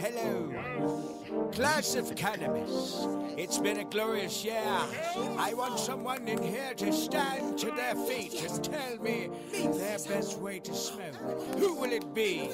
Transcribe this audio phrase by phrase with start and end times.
[0.00, 0.50] Hello,
[1.52, 3.06] class of cannabis.
[3.36, 4.62] It's been a glorious year.
[5.36, 10.38] I want someone in here to stand to their feet and tell me their best
[10.38, 11.14] way to smoke.
[11.58, 12.48] Who will it be?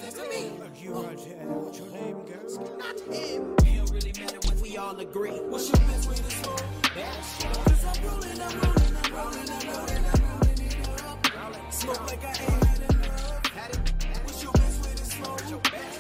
[0.74, 1.36] You right here.
[1.46, 2.78] What's your name, girl?
[2.78, 3.54] Not him.
[3.60, 5.30] It don't really matter when we all agree.
[5.30, 6.62] What's your best way to smoke?
[7.64, 11.72] Cause I'm rolling, I'm rolling, I'm rolling, I'm rolling, I'm rolling it up.
[11.72, 14.24] Smoke like I ain't had enough.
[14.24, 15.95] What's your best way to smoke?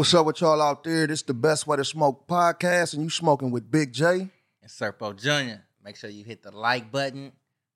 [0.00, 1.06] What's up with y'all out there?
[1.06, 4.30] This is the Best Way to Smoke podcast, and you smoking with Big J.
[4.62, 5.60] and Serpo Jr.
[5.84, 7.32] Make sure you hit the like button,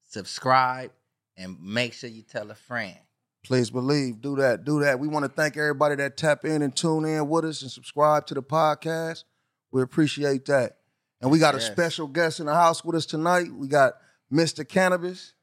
[0.09, 0.91] subscribe,
[1.37, 2.97] and make sure you tell a friend.
[3.45, 4.99] Please believe, do that, do that.
[4.99, 8.27] We want to thank everybody that tap in and tune in with us and subscribe
[8.29, 9.25] to the podcast.
[9.71, 10.79] We appreciate that.
[11.21, 13.53] And we got a special guest in the house with us tonight.
[13.53, 13.95] We got
[14.33, 15.34] Mistah Cannabis.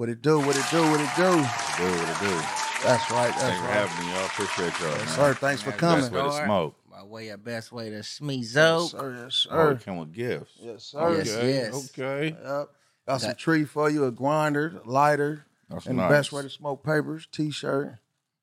[0.00, 0.38] What it do?
[0.40, 0.80] What it do?
[0.80, 1.24] What it do?
[1.24, 2.40] Do what it do.
[2.82, 3.28] That's right.
[3.28, 4.24] That's Thanks for having me, y'all.
[4.24, 4.96] Appreciate y'all.
[4.96, 5.34] Yes, sir.
[5.34, 6.00] Thanks for coming.
[6.00, 6.74] Best way to smoke.
[6.90, 8.98] My way, your best way to smeeze Yes, up.
[8.98, 9.22] sir.
[9.24, 9.72] Yes, sir.
[9.72, 10.52] it came with gifts.
[10.58, 11.18] Yes, sir.
[11.18, 11.48] Yes, okay.
[11.52, 11.90] yes.
[11.90, 12.28] Okay.
[12.42, 12.68] Yep.
[13.08, 16.08] Got some tree for you, a grinder, lighter, That's and nice.
[16.08, 17.96] the best way to smoke papers, t-shirt.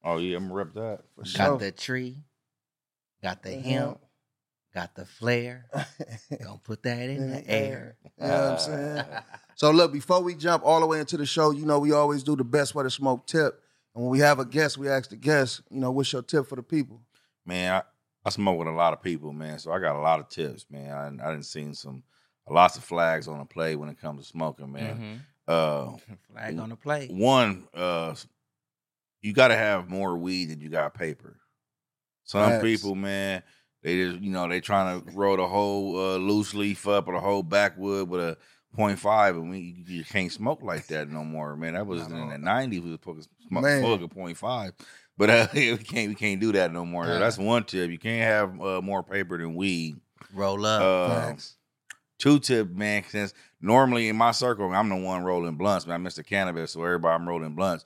[0.03, 1.00] Oh yeah, I'm gonna rep that.
[1.16, 1.58] For Got sure.
[1.58, 2.18] the tree,
[3.24, 4.00] got the The hemp,
[4.76, 5.66] got the flare.
[6.40, 7.96] Gonna put that in the air.
[8.22, 9.03] You know what I'm saying?
[9.58, 12.22] So look, before we jump all the way into the show, you know we always
[12.22, 13.59] do the best way to smoke tip.
[13.95, 16.47] And when we have a guest, we ask the guest, you know, what's your tip
[16.47, 17.02] for the people?
[17.44, 17.81] Man, I,
[18.23, 19.58] I smoke with a lot of people, man.
[19.58, 20.91] So I got a lot of tips, man.
[20.91, 22.03] I I didn't seen some
[22.47, 25.23] lots of flags on the play when it comes to smoking, man.
[25.47, 26.00] Uh, Mhm.
[26.31, 27.09] Flag on the plate.
[27.11, 28.13] one, uh,
[29.22, 31.39] you got to have more weed than you got paper.
[32.25, 32.63] Some Facts.
[32.63, 33.41] people, man,
[33.81, 37.13] they just you know they trying to roll the whole uh, loose leaf up or
[37.16, 38.38] the whole backwood with a
[38.78, 41.73] point five, and we you can't smoke like that no more, man.
[41.73, 42.30] That was in all.
[42.30, 42.81] the nineties.
[42.81, 43.00] We was
[43.50, 44.73] smoking to smoke a point five,
[45.17, 47.06] but uh, we can't we can't do that no more.
[47.06, 47.19] Nah.
[47.19, 47.90] That's one tip.
[47.90, 49.96] You can't have uh, more paper than weed.
[50.34, 50.81] Roll up.
[50.81, 51.34] Uh,
[52.19, 53.03] two tip, man.
[53.09, 55.96] Since normally in my circle, I'm the one rolling blunts, man.
[55.96, 57.84] I'm Mistah Cannabis, so everybody I'm rolling blunts.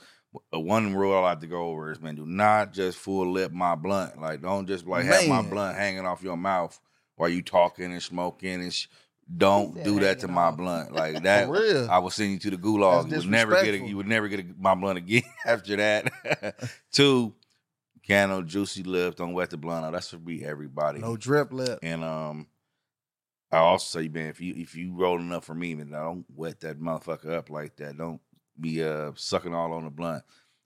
[0.53, 3.51] Uh, One rule I like to go over is, man, do not just full lip
[3.51, 4.19] my blunt.
[4.21, 6.79] Like, don't just like have my blunt hanging off your mouth
[7.16, 8.73] while you talking and smoking and.
[8.73, 8.87] Sh-
[9.37, 10.57] don't do that to my off.
[10.57, 11.47] blunt like that.
[11.47, 11.87] For real.
[11.89, 13.09] I will send you to the gulag.
[13.11, 16.71] You would never get a, you would never get a, my blunt again after that.
[16.91, 17.33] Two,
[18.03, 19.15] can cano juicy lips.
[19.17, 19.93] Don't wet the blunt out.
[19.93, 20.99] That's for me, everybody.
[20.99, 21.79] No drip lip.
[21.83, 22.47] And um,
[23.51, 26.59] I also say, man, if you if you rolling up for me, man, don't wet
[26.61, 27.97] that motherfucker up like that.
[27.97, 28.19] Don't
[28.59, 30.23] be uh sucking all on the blunt.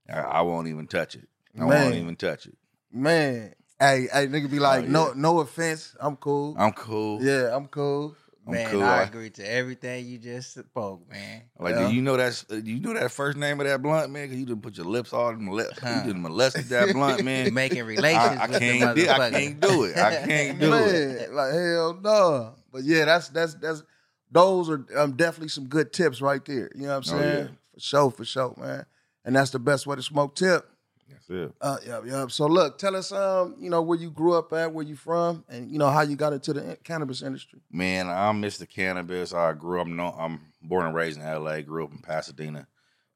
[0.10, 1.28] I, I won't even touch it.
[1.58, 1.84] I Man.
[1.84, 2.58] won't even touch it.
[2.92, 3.54] Man.
[3.80, 5.96] Hey, hey, nigga be like, Oh, no, no offense.
[6.00, 6.56] I'm cool.
[6.58, 7.22] I'm cool.
[7.22, 8.16] yeah, I'm cool.
[8.48, 8.84] I'm man, cool.
[8.84, 11.44] I agree to everything you just spoke, man.
[11.60, 11.88] Like, Yeah.
[11.88, 14.28] do you know that's uh, do you know that first name of that blunt, man?
[14.28, 15.80] Cause you didn't put your lips all in the lips.
[15.80, 16.02] Huh.
[16.02, 17.54] You didn't molested that blunt, man.
[17.54, 19.98] Making relations I, I with can't the do, I can't do it.
[19.98, 21.34] I can't do it.
[21.34, 22.54] Like hell no.
[22.72, 23.82] But yeah, that's that's that's
[24.32, 26.70] those are um, definitely some good tips right there.
[26.76, 27.38] You know what I'm Oh, saying?
[27.46, 27.52] yeah.
[27.74, 28.86] For sure, for sure, man.
[29.24, 30.70] And that's the best way to smoke tip.
[31.10, 31.52] That's it.
[31.62, 32.28] Uh, yeah, yeah.
[32.28, 35.46] So look, tell us, um, you know, where you grew up at, where you from,
[35.50, 37.62] and you know how you got into the cannabis industry.
[37.72, 39.34] Man, I'm Mistah Cannabis.
[39.34, 39.88] I grew up.
[39.88, 41.62] No, I'm born and raised in L.A.
[41.62, 42.68] Grew up in Pasadena.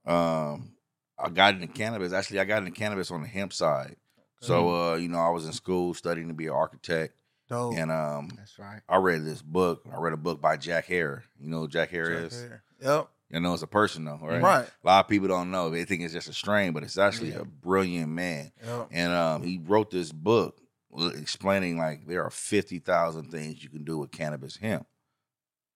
[0.06, 0.74] Um,
[1.18, 2.14] I got into cannabis.
[2.14, 3.96] Actually, I got into cannabis on the hemp side.
[4.42, 7.14] So, uh, you know, I was in school studying to be an architect,
[7.50, 7.76] Dope.
[7.76, 8.80] and um, That's right.
[8.88, 9.84] I read this book.
[9.94, 11.24] I read a book by Jack Herer.
[11.40, 12.42] You know who Jack Herer Jack is?
[12.42, 12.64] Herer.
[12.82, 13.10] Yep.
[13.32, 14.42] You know, it's a person though, right?
[14.42, 14.68] Right.
[14.84, 15.70] A lot of people don't know.
[15.70, 17.42] They think it's just a strain, but it's actually Yeah.
[17.42, 18.52] a brilliant man.
[18.66, 18.88] Yep.
[18.92, 20.60] And um, he wrote this book
[20.98, 24.88] explaining like there are fifty thousand things you can do with cannabis hemp.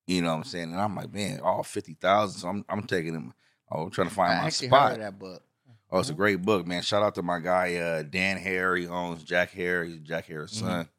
[0.07, 0.71] You know what I'm saying?
[0.71, 2.39] And I'm like, man, all fifty thousand.
[2.41, 3.33] So I'm I'm taking him.
[3.71, 4.97] I'm trying to find I my spot.
[4.97, 5.43] that book.
[5.91, 6.81] Oh, it's a great book, man.
[6.81, 8.75] Shout out to my guy uh, Dan Herer.
[8.77, 9.83] He owns Jack Herer.
[9.85, 10.89] He's Jack Herer's son.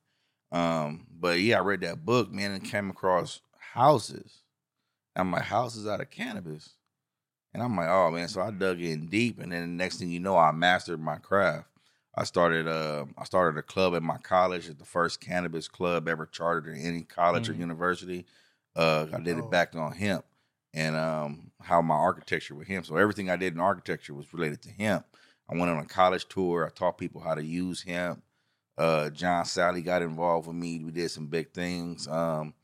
[0.53, 3.41] Um, but yeah, I read that book, man, and came across
[3.73, 4.44] houses.
[5.17, 6.71] I'm like, houses out of cannabis.
[7.53, 8.29] And I'm like, oh man.
[8.29, 11.17] So I dug in deep, and then the next thing you know, I mastered my
[11.17, 11.69] craft.
[12.17, 16.09] I started uh, I started a club at my college, at the first cannabis club
[16.09, 17.59] ever chartered in any college or Mhm.
[17.59, 18.27] university.
[18.77, 19.41] Uh, I did Oh.
[19.41, 20.25] it back on hemp
[20.73, 22.87] and um, how my architecture with hemp.
[22.87, 25.07] So everything I did in architecture was related to hemp.
[25.49, 26.67] I went on a college tour.
[26.67, 28.23] I taught people how to use hemp.
[28.77, 30.83] Uh, John Salley got involved with me.
[30.83, 32.09] We did some big things.
[32.09, 32.55] Um,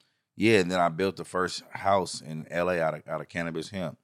[0.40, 3.68] yeah, and then I built the first house in LA out of out of cannabis
[3.70, 3.98] hemp.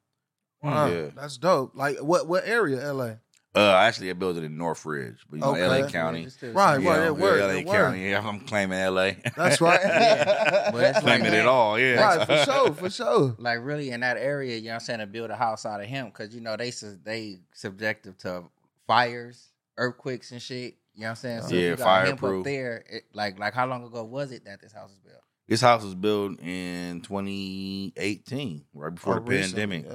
[0.63, 1.07] Wow, Yeah.
[1.15, 1.73] That's dope.
[1.75, 3.15] Like what what area, LA?
[3.55, 5.83] Uh, actually, I built it in Northridge, but you know, Okay.
[5.85, 6.25] LA County.
[6.25, 6.89] It's still Right, the same.
[6.91, 7.67] right, Yeah, yeah, word, LA yeah, word.
[7.85, 8.11] County.
[8.11, 9.13] Yeah, I'm claiming LA.
[9.35, 9.81] That's right.
[9.85, 11.47] Yeah, but it's like claiming it that.
[11.47, 11.79] all.
[11.79, 12.03] Yeah.
[12.03, 13.35] right, for sure, for sure.
[13.39, 15.81] like really in that area, you know what I'm saying, to build a house out
[15.81, 18.45] of him, because you know they su- they subjective to
[18.87, 19.49] fires,
[19.79, 20.75] earthquakes and shit.
[20.95, 21.41] You know what I'm saying?
[21.43, 22.41] So if Yeah, you got hemp fireproof.
[22.41, 22.85] up there.
[22.91, 25.23] It, like like how long ago was it that this house was built?
[25.49, 29.87] This house was built in 2018, right before Oh, the recently, pandemic.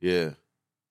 [0.00, 0.10] Yeah.
[0.12, 0.30] Yeah,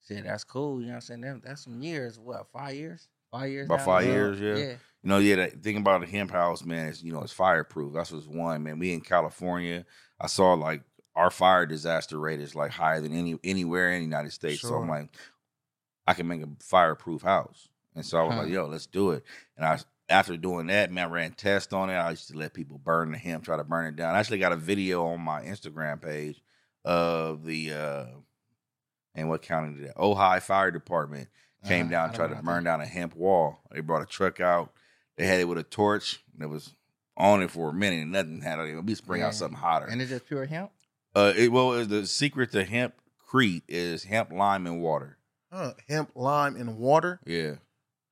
[0.07, 0.79] Shit, that's cool.
[0.81, 1.21] You know what I'm saying?
[1.21, 2.19] That, that's some years.
[2.19, 3.07] What five years?
[3.31, 3.67] Five years.
[3.67, 4.57] About five years, road?
[4.57, 4.65] yeah.
[4.71, 5.35] you know, yeah.
[5.35, 7.93] The thing about a hemp house, man, is you know it's fireproof.
[7.93, 8.79] That's what's one, man.
[8.79, 9.85] We in California,
[10.19, 10.81] I saw like
[11.15, 14.61] our fire disaster rate is like higher than any anywhere in the United States.
[14.61, 15.15] So I'm like,
[16.07, 18.41] I can make a fireproof house, and so I was Huh.
[18.41, 19.23] like, yo, let's do it.
[19.57, 19.79] And I
[20.13, 21.93] after doing that, man, I ran tests on it.
[21.95, 24.15] I used to let people burn the hemp, try to burn it down.
[24.15, 26.41] I actually got a video on my Instagram page
[26.85, 28.05] of the uh
[29.15, 29.97] and what county did that?
[29.97, 31.29] Ojai Fire Department
[31.65, 31.91] came Uh-huh.
[31.91, 32.71] down and tried to burn that.
[32.71, 33.59] down a hemp wall.
[33.71, 34.73] They brought a truck out.
[35.17, 36.23] They had it with a torch.
[36.33, 36.73] And it was
[37.15, 38.75] on it for a minute and nothing had it.
[38.75, 39.27] We just bring Yeah.
[39.27, 39.85] out something hotter.
[39.85, 40.71] And it's just pure hemp.
[41.15, 45.17] uh, it, well, the secret to hempcrete is hemp, lime, and water.
[45.51, 45.73] Huh.
[45.87, 47.19] Hemp, lime, and water.
[47.25, 47.57] Yeah.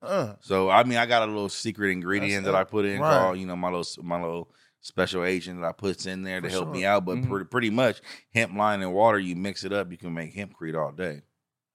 [0.01, 0.35] Huh.
[0.41, 3.09] So I mean, I got a little secret ingredient That's that I put in Right.
[3.09, 4.49] called, you know, my little my little
[4.81, 7.05] special agent that I puts in there to For help me out.
[7.05, 7.29] But Mhm.
[7.29, 8.01] pretty, pretty much
[8.33, 9.19] hemp, line and water.
[9.19, 11.21] You mix it up, you can make hempcrete all day.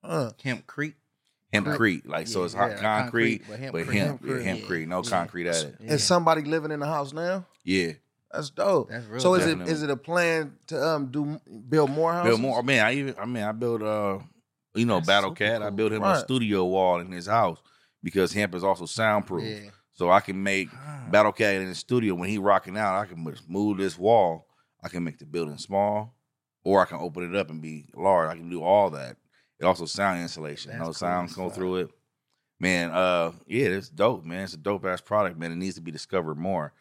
[0.05, 0.33] Huh.
[0.43, 0.95] Hempcrete.
[1.55, 3.93] Hempcrete, like so, it's hot yeah, concrete, concrete, but but hempcrete.
[3.95, 4.67] hemp, yeah, Hempcrete.
[4.67, 5.11] hempcrete, no Yeah.
[5.11, 5.77] concrete at it.
[5.81, 5.97] Yeah.
[5.97, 7.47] Somebody living in the house now?
[7.65, 7.93] Yeah,
[8.33, 8.91] That's dope.
[8.91, 9.73] That's real so is it definitely.
[9.73, 12.31] is it a plan to um do build more houses?
[12.31, 12.59] build more.
[12.59, 14.19] I mean, I even, I mean, I built, uh,
[14.75, 15.63] you know, That's Battle super Cat.
[15.63, 17.59] I built him a studio wall in his house
[18.03, 19.45] because hemp is also soundproof.
[19.45, 19.71] Yeah.
[19.93, 21.07] So I can make Ah.
[21.11, 22.99] Battle Cat in the studio when he rocking out.
[23.01, 24.47] I can move this wall.
[24.83, 26.15] I can make the building small,
[26.65, 28.29] or I can open it up and be large.
[28.31, 29.17] I can do all that.
[29.59, 30.71] It also sound insulation.
[30.73, 31.91] That's no cool sound as go through it.
[32.61, 34.45] Man, uh, yeah, it's dope, man.
[34.45, 35.53] It's a dope ass product, man.
[35.53, 36.73] It needs to be discovered more.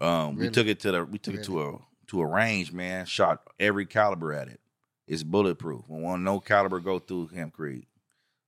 [0.00, 1.78] Um, we took it to the we took it to a
[2.08, 3.06] to a range, man.
[3.06, 4.60] Shot every caliber at it.
[5.06, 5.84] It's bulletproof.
[5.88, 7.86] We want no caliber go through hempcrete.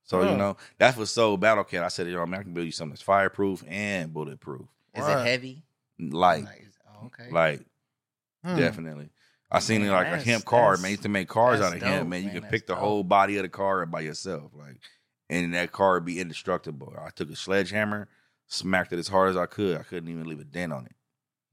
[0.07, 0.31] So Huh.
[0.31, 1.83] you know that's what sold Battle Cat.
[1.83, 4.65] I said, yo, man, I can build you something that's fireproof and bulletproof,
[4.95, 5.19] Is Right.
[5.21, 5.63] it heavy?
[5.99, 7.29] light, Like, oh, okay.
[7.31, 7.65] like
[8.43, 8.55] Hmm.
[8.57, 9.09] definitely.
[9.51, 10.91] I seen it like a hemp car, that's- man.
[10.91, 12.21] Used to make cars out that's of hemp, man.
[12.23, 12.41] You man.
[12.41, 12.81] can pick the dope.
[12.81, 14.77] whole body of the car by yourself, like,
[15.29, 16.93] and that car would be indestructible.
[16.99, 18.07] I took a sledgehammer,
[18.47, 19.77] smacked it as hard as I could.
[19.77, 20.95] I couldn't even leave a dent on it.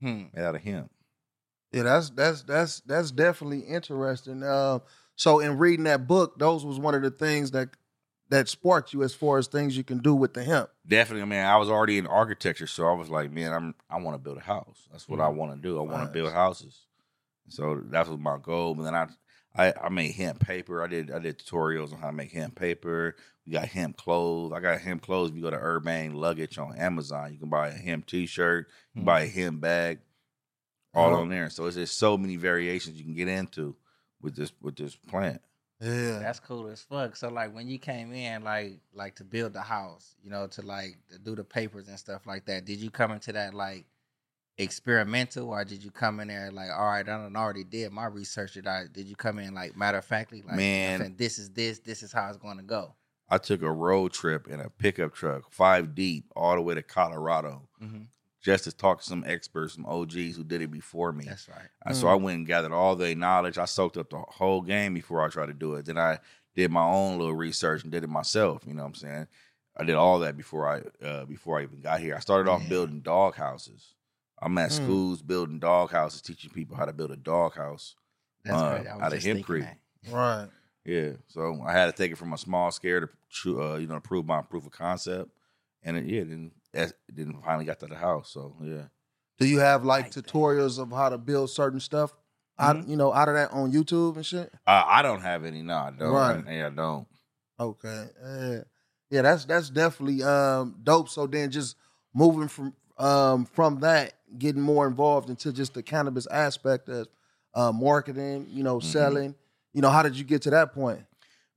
[0.00, 0.24] Hmm.
[0.32, 0.90] Made out of hemp.
[1.72, 4.42] Yeah, that's that's that's that's definitely interesting.
[4.44, 4.82] Um,
[5.16, 7.70] so in reading that book, those was one of the things that
[8.30, 10.70] that sparked you as far as things you can do with the hemp.
[10.86, 11.46] Definitely, man.
[11.46, 14.38] I was already in architecture, so I was like, man, I'm I want to build
[14.38, 14.88] a house.
[14.90, 15.36] That's what I Mm-hmm.
[15.36, 15.78] want to do.
[15.78, 16.06] I want Nice.
[16.08, 16.86] to build houses.
[17.48, 18.74] So that was my goal.
[18.74, 19.08] But then I,
[19.54, 20.82] I I made hemp paper.
[20.82, 23.16] I did I did tutorials on how to make hemp paper.
[23.46, 24.52] We got hemp clothes.
[24.52, 25.30] I got hemp clothes.
[25.30, 28.68] If you go to Urbane Luggage on Amazon, you can buy a hemp T-shirt.
[28.94, 29.06] You can Hmm.
[29.06, 29.98] buy a hemp bag.
[30.94, 31.18] All Oh.
[31.20, 31.50] on there.
[31.50, 33.76] So it's just so many variations you can get into
[34.22, 35.42] with this with this plant.
[35.80, 37.16] Yeah, That's cool as fuck.
[37.16, 40.62] So like when you came in, like like to build the house, you know, to
[40.62, 42.64] like to do the papers and stuff like that.
[42.64, 43.84] Did you come into that like
[44.58, 48.06] experimental, or did you come in there like, all right, I done already did my
[48.06, 48.54] research.
[48.54, 48.84] Did I?
[48.92, 51.14] Did you come in like matter of factly, like, Man.
[51.18, 52.94] this is this, this is how it's going to go.
[53.28, 56.82] I took a road trip in a pickup truck, five deep, all the way to
[56.82, 57.68] Colorado.
[57.82, 58.02] Mm-hmm.
[58.44, 61.25] Just to talk to some experts, some OGs who did it before me.
[61.25, 61.69] That's right.
[61.85, 63.56] Uh, So I went and gathered all their knowledge.
[63.56, 65.87] I soaked up the whole game before I tried to do it.
[65.87, 66.19] Then I
[66.55, 68.63] did my own little research and did it myself.
[68.67, 69.27] You know what I'm saying?
[69.77, 72.15] I did all that before I uh, before I even got here.
[72.15, 72.69] I started off Yeah.
[72.69, 73.94] building dog houses.
[74.43, 74.72] I'm at Mm.
[74.74, 77.96] schools building dog houses, teaching people how to build a dog house.
[78.44, 78.86] That's Uh, right.
[78.86, 79.77] Out of just thinking hempcrete.
[80.13, 80.48] right.
[80.84, 83.08] Yeah, so I had to take it from a small scare
[83.43, 85.31] to uh, you know prove my proof of concept,
[85.82, 88.31] and it, yeah, then that's- then finally got to the house.
[88.31, 88.84] So yeah.
[89.38, 90.26] Do you have like Like that.
[90.26, 92.12] tutorials of how to build certain stuff?
[92.58, 92.90] Out, Mm-hmm.
[92.90, 94.52] you know, out of that on YouTube and shit.
[94.66, 95.60] Uh, I don't have any.
[95.62, 96.12] No, I don't.
[96.12, 96.44] Right.
[96.48, 97.06] Yeah, I don't.
[97.58, 98.06] Okay.
[98.22, 98.60] Yeah.
[99.10, 101.08] Yeah, that's that's definitely um dope.
[101.08, 101.76] So then just
[102.14, 107.08] moving from um from that, getting more involved into just the cannabis aspect of
[107.54, 108.84] uh marketing, you know, Mhm.
[108.84, 109.34] selling.
[109.72, 111.00] You know, how did you get to that point?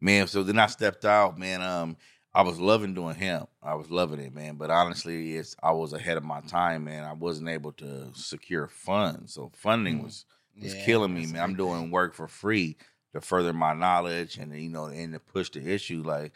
[0.02, 1.62] Man, so then I stepped out, man.
[1.62, 1.98] Um,
[2.34, 3.50] I was loving doing hemp.
[3.64, 4.56] I was loving it, man.
[4.56, 7.04] But honestly, it's I was ahead of my time, man.
[7.04, 9.34] I wasn't able to secure funds.
[9.34, 10.04] So funding Mm.
[10.04, 10.26] was
[10.62, 11.42] was Yeah, killing me, man.
[11.42, 12.78] I'm doing work for free
[13.14, 16.34] to further my knowledge and you know, and to push the issue, like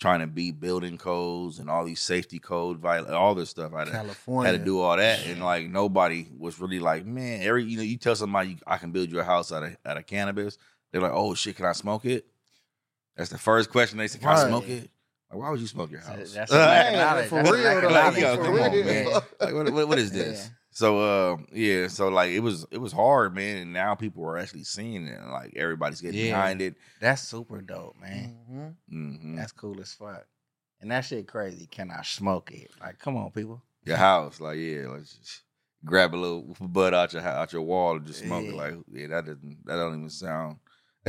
[0.00, 3.72] trying to beat building codes and all these safety code viol all this stuff.
[3.74, 4.52] I had to- California.
[4.52, 7.82] had to do all that, and like nobody was really like, man, every you know,
[7.82, 10.58] you tell somebody I can build you a house out of out of cannabis,
[10.90, 12.26] they're like, oh shit, can I smoke it?
[13.16, 14.90] That's the first question they say, can I smoke it?
[15.30, 16.32] Like, why would you smoke your house?
[16.32, 18.44] that's a lack of Man, for That's a real, lack of though, like, yo, for
[18.44, 18.64] come real.
[18.64, 19.04] on, man.
[19.40, 20.44] Like, what, what, what is this?
[20.44, 20.48] Yeah.
[20.70, 23.58] So, uh, yeah, so like it was, it was hard, man.
[23.58, 25.20] And now people are actually seeing it.
[25.28, 26.32] Like everybody's getting Yeah.
[26.34, 26.74] behind it.
[27.00, 28.36] That's super dope, man.
[28.50, 28.74] Mhm.
[28.88, 30.26] hmm That's cool as fuck.
[30.80, 31.66] And that shit crazy.
[31.66, 32.70] Can I smoke it?
[32.80, 33.62] Like, come on, people.
[33.84, 35.42] Your house, like yeah, like just
[35.84, 38.54] grab a little bud out your out your wall and just smoke it.
[38.54, 40.56] Like yeah, that doesn't that don't even sound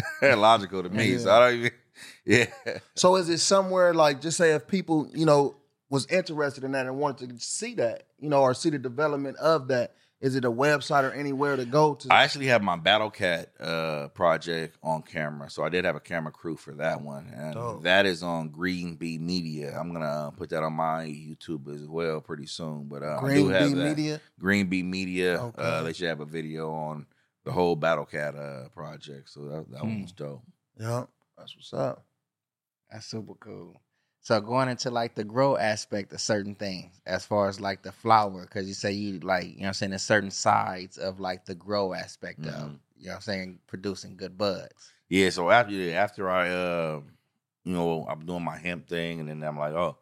[0.22, 1.18] logical to me.
[1.18, 1.36] So Yeah.
[1.36, 1.72] I don't even.
[2.26, 2.48] Yeah,
[2.96, 5.56] So is it somewhere like just say if people you know
[5.90, 9.38] was interested in that and wanted to see that you know or see the development
[9.38, 12.08] of that, is it a website or anywhere to go to?
[12.12, 16.00] I actually have my Battle Cat uh, project on camera, so I did have a
[16.02, 17.84] camera crew for that one, and Dope.
[17.84, 19.78] that is on Green Bee Media.
[19.80, 22.86] I'm gonna uh, put that on my YouTube as well pretty soon.
[22.90, 23.84] But uh, I Green do have Bee that.
[23.98, 24.22] Media.
[24.40, 25.40] Green Bee Media.
[25.58, 27.06] Uh, they should have a video on
[27.46, 29.88] the whole Battle Cat uh, project, so that, that Hmm.
[29.88, 30.44] one was dope.
[30.78, 31.06] Yeah,
[31.38, 32.04] that's what's up.
[32.92, 33.82] That's super cool.
[34.22, 37.92] So going into like the grow aspect of certain things, as far as like the
[37.92, 41.20] flower, because you say you like, you know what I'm saying, there's certain sides of
[41.20, 42.80] like the grow aspect of, Mhm.
[42.98, 44.92] you know what I'm saying, producing good buds.
[45.10, 47.02] Yeah, so after after I uh
[47.64, 49.98] you know, I'm doing my hemp thing and then I'm like, oh,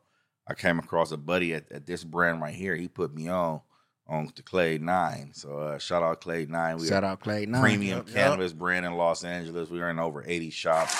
[0.47, 2.75] I came across a buddy at, at this brand right here.
[2.75, 3.61] He put me on
[4.07, 5.31] on to Clade Nine.
[5.33, 6.77] So uh shout out Clade Nine.
[6.77, 7.61] We Shout out Clade Nine.
[7.61, 8.15] premium Yep, yep.
[8.15, 9.69] cannabis brand in Los Angeles.
[9.69, 10.95] We are in over 80 shops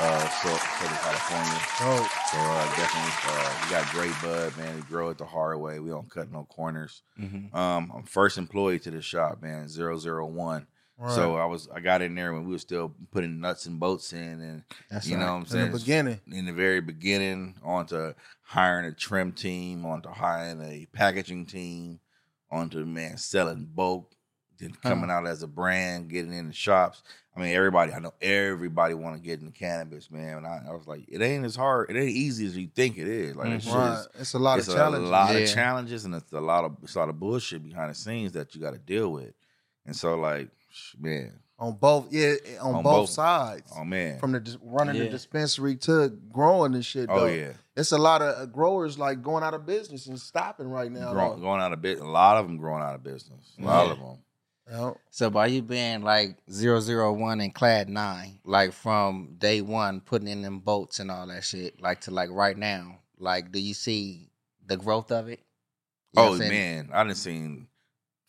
[0.00, 1.60] uh so Southern California.
[1.78, 2.10] Dope.
[2.30, 4.76] So uh definitely uh we got great bud, man.
[4.76, 5.80] We grow it the hard way.
[5.80, 7.02] We don't cut no corners.
[7.20, 7.54] Mhm.
[7.54, 10.66] Um I'm first employee to the shop, man, 001.
[11.08, 14.12] So I was I got in there when we were still putting nuts and bolts
[14.12, 15.22] in and That's you right.
[15.22, 15.72] know what I'm in saying?
[15.72, 16.20] the beginning.
[16.30, 21.98] In the very beginning, onto hiring a trim team, onto hiring a packaging team,
[22.54, 24.14] onto the man selling bulk,
[24.58, 27.02] then coming out as a brand, getting in the shops.
[27.36, 30.38] I mean, everybody I know everybody want to get into cannabis, man.
[30.38, 32.96] And I, I was like, it ain't as hard, it ain't easy as you think
[32.96, 33.34] it is.
[33.34, 33.76] Like shit mm-hmm.
[33.76, 35.08] Right, is- it's a lot it's of challenges.
[35.08, 35.40] a lot Yeah.
[35.40, 38.32] of challenges, and it's a lot of it's a lot of bullshit behind the scenes
[38.32, 39.34] that you got to deal with.
[39.86, 40.48] And so, like,
[40.98, 43.10] man, on both, yeah, on, On both, both.
[43.10, 43.72] sides.
[43.76, 47.08] oh man, From the dis- running the dispensary to growing this shit.
[47.08, 47.26] oh though.
[47.26, 50.90] yeah, it's a lot of uh, growers like going out of business and stopping right
[50.90, 51.12] now.
[51.12, 52.04] Grow- going out of business.
[52.06, 53.54] A lot of them growing out of business.
[53.60, 53.92] A lot Yeah.
[53.92, 54.18] of them.
[54.70, 54.90] Yeah.
[55.10, 60.40] So by you being like 001 and Clade 9, like from day one, putting in
[60.40, 64.30] them boats and all that shit, like to like right now, like do you see
[64.66, 65.40] the growth of it?
[66.16, 67.66] You Oh man, I didn't man, I done seen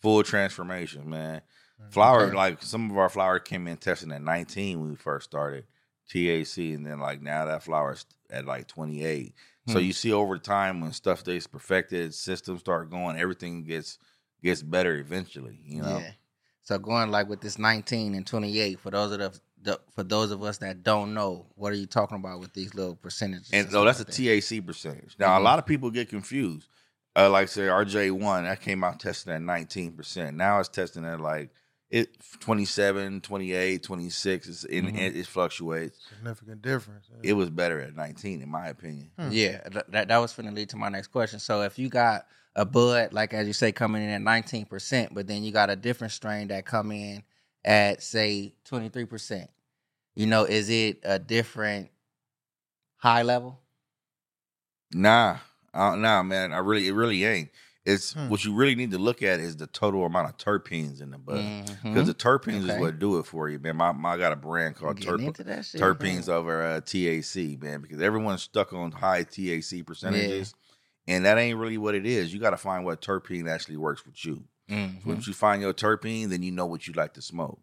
[0.02, 1.42] full transformation, man.
[1.90, 2.36] Flower, Okay.
[2.36, 5.66] like some of our flower came in testing at 19 when we first started
[6.10, 9.34] THC, and then like now that flower's at like 28.
[9.68, 9.86] So Hmm.
[9.86, 13.98] you see over time when stuff gets perfected, systems start going, everything gets
[14.44, 15.60] gets better eventually.
[15.66, 16.12] You know, Yeah.
[16.64, 20.32] So going like with this 19 and 28, for those of the, the for those
[20.32, 23.50] of us that don't know, what are you talking about with these little percentages?
[23.54, 24.14] and so that's a that?
[24.14, 25.16] THC percentage.
[25.20, 25.44] Now a Mhm.
[25.44, 26.68] lot of people get confused.
[27.16, 30.36] Uh, like say RJ one that came out testing at 19 percent.
[30.38, 31.50] Now it's testing at like
[31.96, 34.48] it 27, 28, 26.
[34.50, 34.98] It's, and Mhm.
[34.98, 35.98] it, it fluctuates.
[36.10, 37.10] Significant difference.
[37.24, 39.12] It was better at 19 in my opinion.
[39.18, 39.30] Hmm.
[39.32, 41.40] Yeah, that that was going to lead to my next question.
[41.40, 45.14] So if you got a bud, like as you say, coming in at nineteen percent,
[45.14, 47.24] but then you got a different strain that come in
[47.64, 49.50] at say twenty three percent,
[50.16, 51.90] you know, is it a different
[52.98, 53.60] high level?
[54.92, 55.38] Nah,
[55.74, 56.52] uh, nah, man.
[56.54, 57.50] I really, it really ain't.
[57.86, 58.30] It's Hmm.
[58.30, 61.20] what you really need to look at is the total amount of terpenes in the
[61.20, 62.06] bud because Mhm.
[62.08, 62.74] the terpenes Okay.
[62.76, 63.76] is what do it for you, man.
[63.78, 66.36] My, my I got a brand called Getting Terp- shit, terpenes man.
[66.36, 70.56] over uh, THC, man, because everyone's stuck on high THC percentages,
[71.08, 72.34] and that ain't really what it is.
[72.34, 74.46] You got to find what terpene actually works with you.
[74.68, 75.06] Mhm.
[75.06, 77.62] Once you find your terpene, then you know what you like to smoke.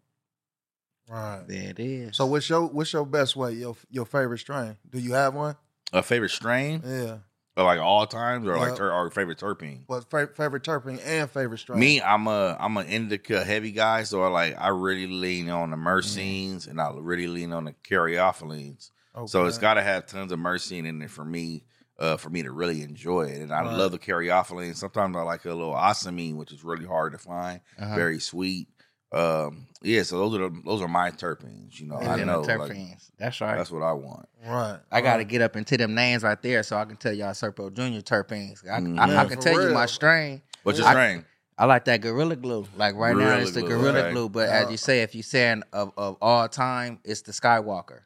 [1.09, 1.43] Right.
[1.45, 2.15] There it is.
[2.15, 3.51] So what's your what's your best way?
[3.53, 4.77] Your your favorite strain?
[4.89, 5.57] Do you have one?
[5.91, 7.17] A favorite strain, Yeah.
[7.55, 8.75] Like all times, or like Yeah.
[8.75, 9.83] ter- or favorite terpene.
[9.85, 11.79] What fa- favorite terpene and favorite strain?
[11.79, 15.69] Me, I'm a I'm an indica heavy guy, so I like I really lean on
[15.69, 18.89] the myrcenes and I really lean on the caryophyllenes.
[19.15, 19.27] Okay.
[19.27, 21.63] So it's got to have tons of myrcene in it for me,
[21.99, 23.41] uh, for me to really enjoy it.
[23.41, 23.75] And I Right.
[23.77, 24.77] love the caryophyllenes.
[24.77, 27.93] Sometimes I like a little ocimene, which is really hard to find, Uh-huh.
[27.93, 28.67] very sweet.
[29.13, 31.79] Um, yeah, so those are the, those are my terpenes.
[31.79, 33.09] You know, And I then know the like, terpenes.
[33.17, 33.57] That's right.
[33.57, 34.27] that's what I want.
[34.45, 34.79] right.
[34.91, 37.31] I got to get up into them names right there so I can tell y'all
[37.31, 38.65] Serpo Junior terpenes.
[38.67, 38.75] I.
[38.75, 39.73] I, I Yeah, can for tell you real.
[39.73, 40.41] my strain.
[40.63, 41.25] What's your I- strain?
[41.55, 42.65] I like that Gorilla Glue.
[42.75, 44.11] Like right now, Gorilla it's the Glue, Gorilla okay.
[44.13, 44.27] Glue.
[44.29, 44.63] But Yeah.
[44.63, 47.99] as you say, if you saying of, of all time, it's the Skywalker.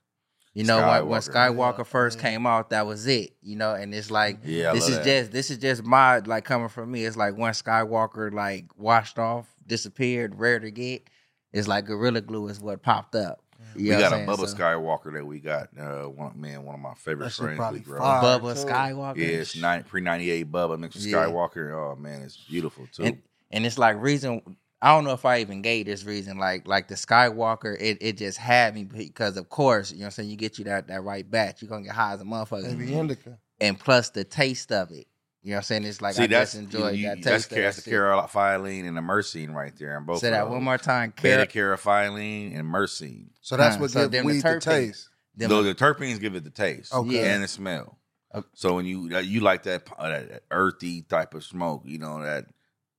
[0.53, 1.55] You know, when, when Skywalker.
[1.55, 2.29] Skywalker Yeah, first yeah.
[2.29, 3.35] came out, that was it.
[3.41, 5.05] You know, and it's like Yeah, I this love is that.
[5.05, 7.05] just this is just my like coming from me.
[7.05, 11.09] It's like when Skywalker like washed off, disappeared, rare to get.
[11.53, 13.41] It's like Gorilla Glue is what popped up.
[13.75, 14.57] You we got a a I'm Bubba saying?
[14.57, 15.69] Skywalker that we got.
[15.79, 17.57] Uh, one man, one of my favorite friends.
[17.57, 18.67] probably we grow Bubba too.
[18.67, 19.17] Skywalker.
[19.17, 21.17] Yeah, it's nine, pre ninety eight Bubba mixed with Yeah.
[21.25, 21.73] Skywalker.
[21.73, 23.03] Oh man, it's beautiful too.
[23.03, 23.21] and
[23.51, 24.41] and it's like reason
[24.79, 28.17] I don't know if I even gave this reason like like the Skywalker it, it
[28.17, 30.87] just had me because of course you know what I'm saying you get you that
[30.89, 33.39] that right batch you're gonna get high as a motherfucker Heavy indica.
[33.59, 35.07] and plus the taste of it
[35.43, 37.23] you know what I'm saying it's like See, I that's just enjoy you- that you-
[37.23, 38.85] taste that's, that's of the that shit.
[38.85, 40.19] and the myrcene right there, and both.
[40.19, 43.29] Say that one more time Beta Car- caryophyllene and myrcene.
[43.41, 44.63] So that's Huh, what so gives them the weed the terpenes.
[44.63, 45.09] taste.
[45.35, 47.29] them- Though the terpenes give it the taste Okay.
[47.31, 47.99] and the smell.
[48.33, 48.47] Okay.
[48.55, 52.21] So when you uh, you like that, uh, that earthy type of smoke, you know
[52.23, 52.45] that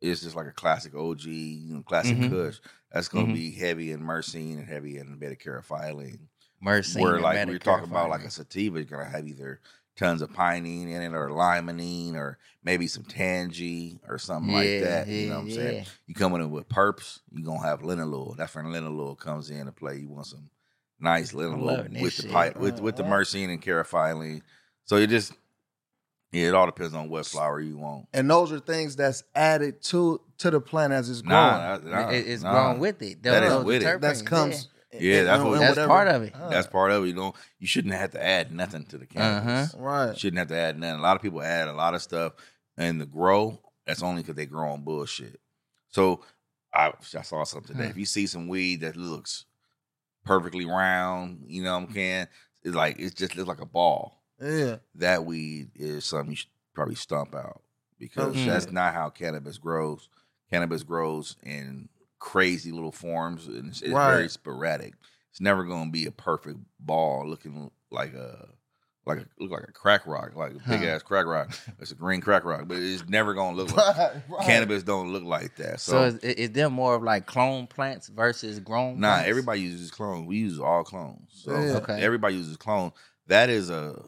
[0.01, 2.31] it's just like a classic OG, you know, classic Mhm.
[2.31, 2.59] Kush.
[2.93, 3.35] That's gonna Mhm.
[3.35, 6.21] be heavy in myrcene and heavy in beta caryophyllene.
[6.65, 8.33] Myrcene Where and like when you're talking about like a metacarotene.
[8.33, 9.61] sativa, you're gonna have either
[9.99, 14.81] tons of pinene in it or limonene or maybe some tangy or something like Yeah,
[14.81, 15.09] that.
[15.09, 15.87] you know what I'm yeah, saying?
[16.07, 18.37] You coming in with perps, you're gonna have linalool.
[18.37, 19.97] That's when linalool comes in to play.
[19.99, 20.49] You want some
[21.01, 23.21] nice linalool with the pipe with with the Right, right.
[23.21, 24.43] myrcene and caryophyllene.
[24.85, 25.33] So it just
[26.31, 28.07] yeah, it all depends on what flower you want.
[28.13, 31.59] And those are things that's added to to the plant as it's growing.
[31.59, 32.53] Nah, nah, It- it's nah.
[32.53, 33.87] grown with it That is with it.
[33.87, 34.69] terpenes, That's comes.
[34.93, 36.33] Yeah, that's what- That's part of it.
[36.51, 37.09] That's part of it.
[37.09, 39.75] You know, you shouldn't have to add nothing to the cannabis.
[39.75, 39.83] Uh-huh.
[39.85, 40.13] right.
[40.13, 41.01] You shouldn't have to add nothing.
[41.01, 42.33] A lot of people add a lot of stuff,
[42.77, 45.41] and the grow that's only because they grow on bullshit.
[45.89, 46.23] So
[46.75, 47.85] I, I saw something today.
[47.87, 47.91] Hmm.
[47.91, 49.45] If you see some weed that looks
[50.25, 52.27] perfectly round, you know what I'm saying?
[52.63, 54.23] It's like it just looks like a ball.
[54.41, 54.77] Yeah.
[54.97, 57.63] That weed is something you should probably stump out
[57.99, 60.09] because Oh, that's not how cannabis grows.
[60.51, 64.11] Cannabis grows in crazy little forms, and it's, it's Right.
[64.15, 64.95] very sporadic.
[65.31, 68.49] It's never going to be a perfect ball looking like a
[69.07, 70.89] like a look like a crack rock, like a big Huh.
[70.89, 71.51] ass crack rock.
[71.79, 74.45] It's a green crack rock, but it's never going to look like Right, right.
[74.47, 74.83] cannabis.
[74.83, 75.81] Don't look like that.
[75.81, 79.01] So, So, is, is there more of like clone plants versus grown?
[79.01, 79.29] nah, plants?
[79.29, 80.27] everybody uses clones.
[80.27, 81.31] We use all clones.
[81.33, 81.77] So Yeah.
[81.77, 82.03] Okay.
[82.03, 82.93] everybody uses clone.
[83.29, 84.03] That is a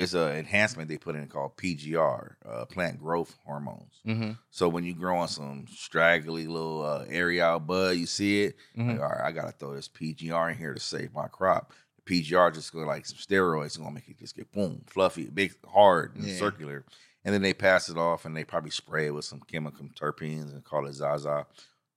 [0.00, 4.00] it's an enhancement they put in called PGR, uh, plant growth hormones.
[4.06, 8.56] Mhm, So when you grow on some straggly little uh, aerial bud, you see it.
[8.76, 8.88] mhm.
[8.88, 11.72] Like, all right, I gotta throw this PGR in here to save my crop.
[11.96, 15.54] The PGR just going like some steroids, gonna make it just get boom, fluffy, big,
[15.66, 16.38] hard, and Yeah.
[16.38, 16.84] circular.
[17.24, 20.52] And then they pass it off and they probably spray it with some chemical terpenes
[20.52, 21.46] and call it Zaza.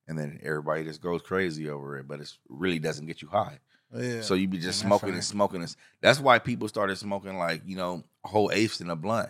[0.08, 3.60] And then everybody just goes crazy over it, but it really doesn't get you high.
[3.95, 4.21] Yeah.
[4.21, 5.15] So you be just that's smoking right.
[5.15, 5.62] and smoking.
[5.62, 9.29] And, that's why people started smoking like you know whole eighths in a blunt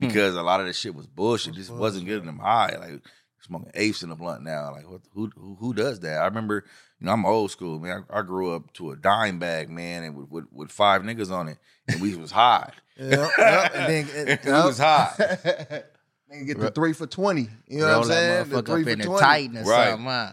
[0.00, 0.08] Hmm.
[0.08, 1.50] because a lot of the shit was bullshit.
[1.50, 1.80] Was Just bullshit.
[1.80, 2.76] wasn't getting them high.
[2.78, 3.00] Like
[3.40, 4.72] smoking eighths in a blunt now.
[4.72, 5.00] Like what?
[5.14, 6.20] Who who, who does that?
[6.20, 6.64] I remember.
[7.00, 8.04] You know, I'm old school, man.
[8.08, 11.32] I, I grew up to a dime bag, man, and with, with, with five niggas
[11.32, 12.70] on it, and we was high.
[12.96, 13.72] Yep, yep.
[13.74, 15.16] And then It was hot.
[15.18, 17.48] then get the three for twenty.
[17.66, 18.48] You know Roll what I'm saying?
[18.50, 19.20] The three up in for the twenty.
[19.24, 19.88] Titan or Right.
[19.90, 20.06] something.
[20.06, 20.32] huh?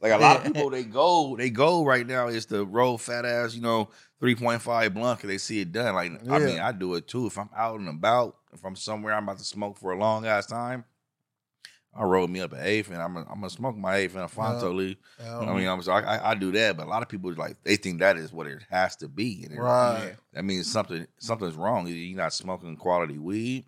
[0.00, 3.24] Like a lot of people, they go, they go right now is to roll fat
[3.24, 5.94] ass, you know, three point five blunt because they see it done.
[5.94, 7.26] Like I mean, I do it too.
[7.26, 10.26] If I'm out and about, if I'm somewhere I'm about to smoke for a long
[10.26, 10.84] ass time,
[11.94, 14.20] I roll me up an eighth and I'm gonna, I'm gonna smoke my eighth in
[14.22, 14.96] a Fronto leaf.
[15.20, 15.40] Yeah.
[15.40, 17.74] I mean, I'm so I, I, do that, but a lot of people like they
[17.76, 19.42] think that is what it has to be.
[19.44, 20.14] And it- Right.
[20.32, 21.88] that means something something's wrong.
[21.88, 23.64] Either you're not smoking quality weed,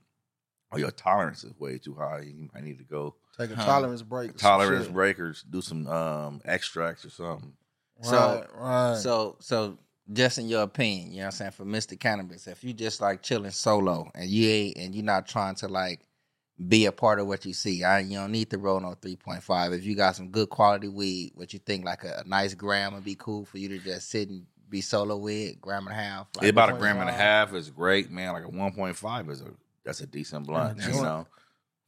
[0.70, 2.20] or your tolerance is way too high.
[2.20, 3.64] You might need to go Take a Huh.
[3.64, 4.36] tolerance break.
[4.36, 4.94] tolerance shit.
[4.94, 7.52] breakers, do some um extracts or something.
[8.02, 8.60] So- right,
[8.92, 8.98] right.
[8.98, 9.78] So, so
[10.12, 13.00] just in your opinion, you know what I'm saying, for Mistah Cannabis, if you just
[13.00, 16.00] like chilling solo and you ain't and you're not trying to like
[16.68, 19.72] be a part of what you see, I you don't need to roll no 3.5.
[19.72, 22.94] If you got some good quality weed, what you think like a, a nice gram
[22.94, 26.00] would be cool for you to just sit and be solo with, gram and a
[26.00, 26.26] half.
[26.36, 28.32] Like, about a gram and a half is great, man.
[28.32, 29.50] Like a one point five is a
[29.84, 31.04] that's a decent blunt, Yeah, you joint.
[31.04, 31.26] know.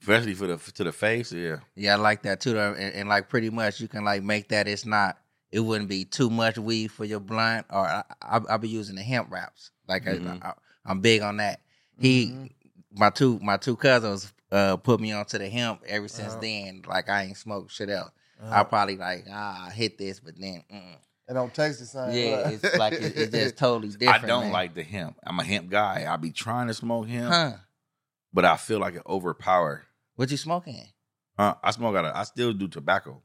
[0.04, 1.56] Especially for the to the face, yeah.
[1.74, 2.58] Yeah, I like that too.
[2.58, 5.16] And, and like pretty much you can like make that it's not
[5.50, 8.96] it wouldn't be too much weed for your blunt or I, I, I'll be using
[8.96, 9.70] the hemp wraps.
[9.88, 10.42] Like Mhm.
[10.44, 10.52] I,
[10.84, 11.60] I, am big on that.
[11.98, 12.50] He Mhm.
[12.92, 16.40] my two my two cousins uh put me onto the hemp ever since Uh-huh.
[16.42, 16.82] then.
[16.86, 18.10] Like I ain't smoked shit else.
[18.42, 20.96] Uh, I probably like ah I hit this, but then mm.
[21.28, 22.12] it don't taste the same.
[22.12, 22.52] yeah, right?
[22.52, 24.24] it's like it, it's just totally different.
[24.24, 24.52] I don't man.
[24.52, 25.16] like the hemp.
[25.24, 26.04] I'm a hemp guy.
[26.06, 27.52] I be trying to smoke hemp, Huh?
[28.34, 29.84] but I feel like it overpower.
[30.16, 30.80] What you smoking?
[31.38, 33.20] Uh, I smoke out of, I still do tobacco,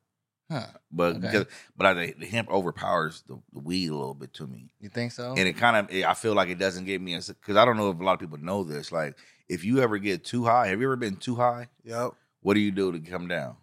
[0.50, 0.66] Huh?
[0.92, 1.20] but Okay.
[1.20, 1.46] because
[1.78, 4.72] but I, the, the hemp overpowers the, the weed a little bit to me.
[4.80, 5.36] You think so?
[5.38, 7.92] and it kind of I feel like it doesn't get me because I don't know
[7.92, 8.92] if a lot of people know this.
[8.92, 9.16] Like,
[9.48, 11.68] if you ever get too high, have you ever been too high?
[11.84, 12.14] Yep.
[12.42, 13.58] What do you do to come down?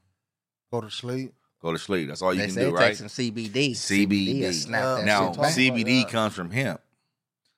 [0.70, 1.34] Go to sleep.
[1.62, 2.06] Go to sleep.
[2.08, 2.96] That's all you they can say do, take right?
[2.96, 3.70] some CBD.
[3.72, 4.40] CBD.
[4.42, 5.04] will snap Yeah.
[5.04, 5.50] Now, shit back.
[5.54, 6.80] talking about CBD comes from hemp,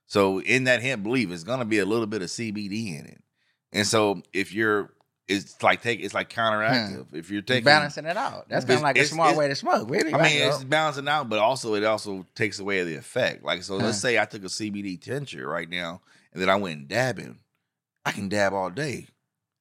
[0.07, 3.23] so in that hemp leaf, it's gonna be a little bit of CBD in it.
[3.73, 4.91] And so, if you're
[5.29, 7.07] it's like take it's like counteractive.
[7.13, 8.49] If you're taking balancing it out.
[8.49, 10.15] That's kind of like a smart way to smoke, really.
[10.15, 13.45] I mean, it's balancing out, but also it also takes away the effect.
[13.45, 16.01] Like, so let's say I took a CBD tincture right now,
[16.33, 17.39] and then I went and dabbing.
[18.07, 19.09] I can dab all day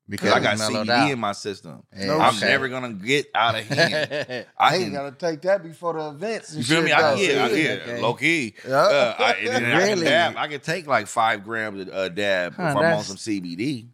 [0.08, 1.12] because I got CBD out.
[1.12, 1.84] in my system.
[1.94, 4.46] No I'm never gonna get out of hand.
[4.58, 4.94] I ain't can.
[4.94, 6.56] gotta take that before the events.
[6.56, 6.94] You feel me?
[6.94, 7.22] I, though.
[7.22, 8.02] yeah, yeah, okay.
[8.02, 8.54] low key.
[8.66, 8.74] Yeah.
[8.74, 10.36] Uh, I, then I can dab.
[10.38, 13.88] I can take like five grams of uh, dab Huh, if I'm on some CBD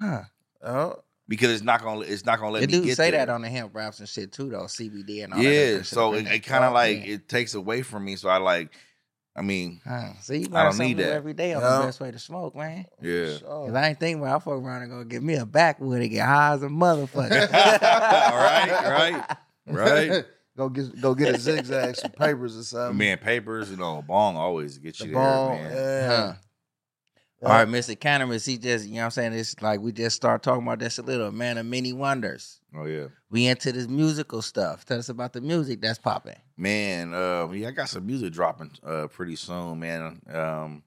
[0.00, 0.22] Huh.
[0.64, 0.92] Yeah.
[1.28, 3.24] Because it's not gonna it's not gonna let They me do get say there.
[3.26, 4.64] that on the hemp wraps and shit too, though.
[4.64, 5.44] CBD and all that.
[5.48, 7.14] yeah, other so it, it kind of like Yeah.
[7.14, 8.16] it takes away from me.
[8.16, 8.72] So I like,
[9.34, 10.12] I mean, Huh.
[10.20, 11.12] See, you I learn don't something need new that.
[11.12, 11.78] every day on Yeah.
[11.78, 12.86] the best way to smoke, man.
[13.00, 13.38] yeah.
[13.38, 13.66] Sure.
[13.66, 16.10] Cause I ain't thinking about I fuck around and go get me a backwood and
[16.10, 17.50] get high as a motherfucker.
[17.50, 20.24] right, right, right.
[20.56, 22.98] go get go get a zigzag, some papers or something.
[22.98, 25.72] Man, papers, you know, bong always get you ball, there, man.
[25.76, 26.06] yeah.
[26.16, 26.32] Huh.
[27.42, 29.32] All right, Mistah Cannabis, he just, you know what I'm saying?
[29.32, 32.60] It's like we just start talking about this a little, man, of many wonders.
[32.76, 34.84] Oh yeah, We into this musical stuff.
[34.84, 36.36] Tell us about the music that's popping.
[36.56, 37.12] man.
[37.12, 40.20] Uh, yeah, I got some music dropping uh pretty soon, man.
[40.32, 40.82] Um,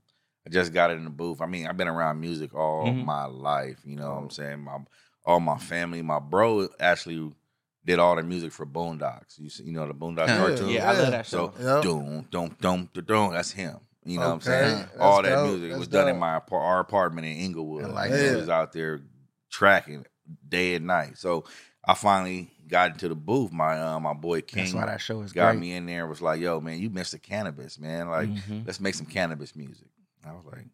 [0.48, 1.42] I just got it in the booth.
[1.42, 3.04] I mean, I've been around music all Mhm.
[3.04, 3.80] my life.
[3.84, 4.60] You know what I'm saying?
[4.62, 4.78] My
[5.26, 6.02] all my family.
[6.02, 7.34] My bro actually
[7.84, 9.38] did all the music for Boondocks.
[9.40, 10.70] You see, you know the Boondocks Yeah, cartoon.
[10.70, 11.54] Yeah, I love that show.
[11.58, 11.74] So show.
[11.76, 11.84] Yep.
[11.84, 13.34] doom, dum, dum, dum, dum.
[13.34, 13.78] That's him.
[14.06, 14.88] You know what I'm saying?
[15.00, 17.90] All that dope, music was done in my our apartment in Inglewood.
[17.90, 18.30] Like that.
[18.32, 19.02] He was out there
[19.50, 20.06] tracking
[20.48, 21.18] day and night.
[21.18, 21.46] So
[21.84, 23.52] I finally got into the booth.
[23.52, 25.60] My uh, my boy King That's why that show is got great.
[25.60, 26.06] me in there.
[26.06, 28.10] Was like, yo, man, you missed the cannabis, man.
[28.10, 28.66] Like, Mhm.
[28.66, 29.88] let's make some cannabis music.
[30.24, 30.68] I was like,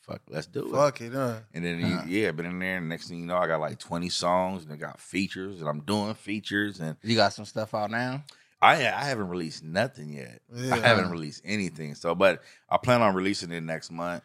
[0.00, 0.72] fuck, let's do it.
[0.72, 1.40] Fuck it, huh?
[1.54, 2.02] And then Huh.
[2.06, 2.78] he, yeah, been in there.
[2.78, 5.68] And next thing you know, I got like twenty songs, and I got features, and
[5.68, 8.24] I'm doing features, and You got some stuff out now?
[8.60, 10.40] I I haven't released nothing yet.
[10.52, 10.74] Yeah.
[10.74, 11.94] I haven't released anything.
[11.94, 14.22] So, but I plan on releasing it next month.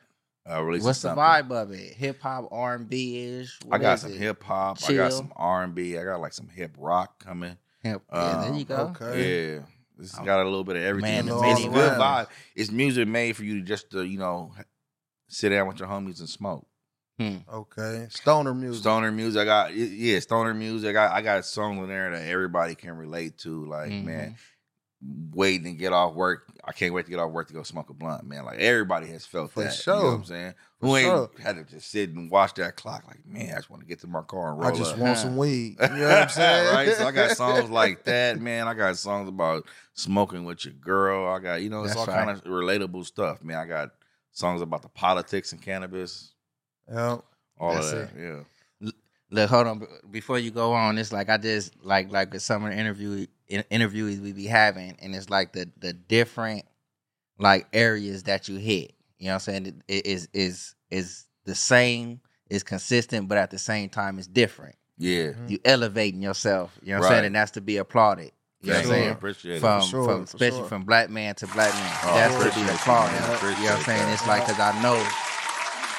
[0.49, 1.93] Uh, releasing What's the vibe of it?
[1.93, 3.59] Hip hop, R and B ish.
[3.71, 4.77] I got some hip hop.
[4.87, 5.97] I got some R and B.
[5.97, 7.57] I got like some hip rock coming.
[7.81, 8.01] Hip.
[8.11, 8.93] Yeah, there Um, you go.
[8.99, 9.53] Okay.
[9.55, 9.59] Yeah,
[9.97, 11.25] this has got a little bit of everything.
[11.25, 12.27] Man, it's the it's many good vibe.
[12.55, 14.51] It's music made for you to just to you know
[15.29, 16.67] sit down with your homies and smoke.
[17.21, 18.07] Okay.
[18.09, 18.81] Stoner music.
[18.81, 19.41] Stoner music.
[19.41, 20.89] I got yeah, stoner music.
[20.89, 23.65] I got I got songs in there that everybody can relate to.
[23.65, 24.03] Like Mhm.
[24.03, 24.35] man,
[25.33, 26.47] waiting to get off work.
[26.63, 28.45] I can't wait to get off work to go smoke a blunt, man.
[28.45, 29.73] Like everybody has felt For that.
[29.73, 29.95] sure.
[29.95, 30.53] You know what I'm saying?
[30.79, 31.31] For Who ain't sure.
[31.41, 33.05] had to just sit and watch that clock?
[33.07, 34.99] Like man, I just want to get to my car and roll I just up.
[34.99, 35.77] want some weed.
[35.81, 36.73] You know what I'm saying?
[36.75, 36.93] right?
[36.93, 38.67] So I got songs like that, man.
[38.67, 41.27] I got songs about smoking with your girl.
[41.33, 42.25] I got, you know, it's That's all right.
[42.25, 43.57] kind of relatable stuff, man.
[43.57, 43.89] I got
[44.31, 46.32] songs about the politics and cannabis,
[46.91, 47.17] Yeah.
[47.59, 48.19] all That's of that.
[48.19, 48.91] Yeah.
[49.31, 49.87] Look, hold on.
[50.11, 53.25] Before you go on, it's like I just like like with some of the interview
[53.47, 56.65] in, interviews we be having, and it's like the the different
[57.39, 58.93] like areas that you hit.
[59.17, 59.83] You know what I'm saying?
[59.87, 62.19] It is is is the same,
[62.49, 64.75] is consistent, but at the same time, it's different.
[64.99, 65.29] Yeah.
[65.31, 65.49] Mhm.
[65.49, 66.77] You elevating yourself.
[66.83, 67.25] You know what I'm saying?
[67.25, 68.31] And that's to be applauded.
[68.61, 69.09] You know what I'm saying?
[69.11, 69.85] Appreciate From, it.
[69.85, 70.67] sure, from especially sure.
[70.67, 71.97] from black man to black man.
[72.03, 73.13] Oh, that's to be applauded.
[73.15, 73.19] You
[73.65, 74.09] know what I'm saying?
[74.09, 75.03] It's like because I know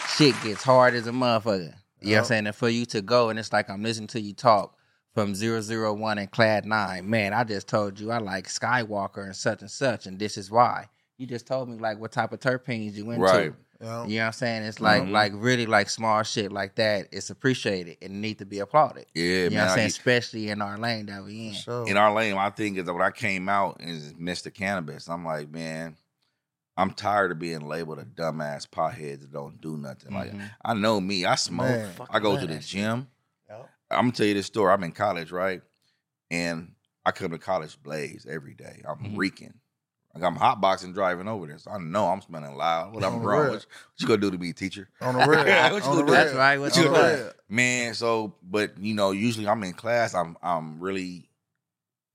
[0.09, 1.75] shit gets hard as a motherfucker.
[2.01, 2.47] You know what I'm saying?
[2.47, 4.77] And for you to go and it's like I'm listening to you talk
[5.15, 7.09] from 001 and Clade 9.
[7.09, 10.51] Man, I just told you I like Skywalker and such and such, and this is
[10.51, 10.89] why.
[11.19, 13.23] You just told me like what type of terpenes you into.
[13.25, 13.53] Right.
[13.81, 14.07] Yeah.
[14.07, 14.63] You know what I'm saying?
[14.65, 15.11] It's like Mhm.
[15.13, 17.09] like really like small shit like that.
[17.13, 19.07] It's appreciated and need to be applauded.
[19.15, 19.59] Yeah, You know man.
[19.59, 19.87] what I'm I- saying?
[19.89, 21.55] Especially in our lane that we in.
[21.55, 21.87] Sure.
[21.89, 25.25] in our lane, my thing is that when I came out is Mistah Cannabis, I'm
[25.25, 25.97] like, man,
[26.77, 30.13] I'm tired of being labeled a dumbass pothead that don't do nothing.
[30.13, 30.51] Like Mhm.
[30.65, 31.95] I know me, I smoke, Man.
[32.11, 33.09] I go to the gym.
[33.49, 33.71] Yep.
[33.91, 34.73] I'm gonna tell you this story.
[34.73, 35.63] I'm in college, right?
[36.31, 36.75] And
[37.07, 38.83] I come to college blaze every day.
[38.89, 39.17] I'm Mhm.
[39.19, 39.55] reeking.
[40.15, 41.59] Like I'm hotboxing driving over there.
[41.59, 42.93] So I know I'm smelling loud.
[42.95, 43.49] What I'm On wrong?
[43.49, 44.89] What, you- what you gonna do to me, teacher?
[45.01, 45.45] On the real.
[45.73, 46.13] What you on the gonna do?
[46.13, 46.13] real.
[46.13, 46.59] That's right.
[46.59, 47.31] What What you you On the gonna do?
[47.49, 51.29] Man, so but you know, usually I'm in class, I'm I'm really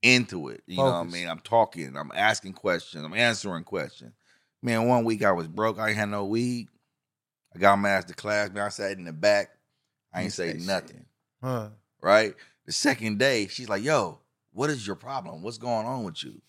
[0.01, 0.63] into it.
[0.65, 1.27] You know what I mean?
[1.27, 4.13] I'm talking, I'm asking questions, I'm answering questions.
[4.61, 6.67] Man, one week I was broke, I ain't had no weed.
[7.55, 8.65] I got my ass to class, man.
[8.65, 9.49] I sat in the back.
[10.13, 11.05] I ain't say nothing.
[11.41, 11.69] Huh.
[12.01, 12.35] Right?
[12.65, 14.19] The second day, she's like, yo,
[14.53, 15.41] what is your problem?
[15.41, 16.41] What's going on with you?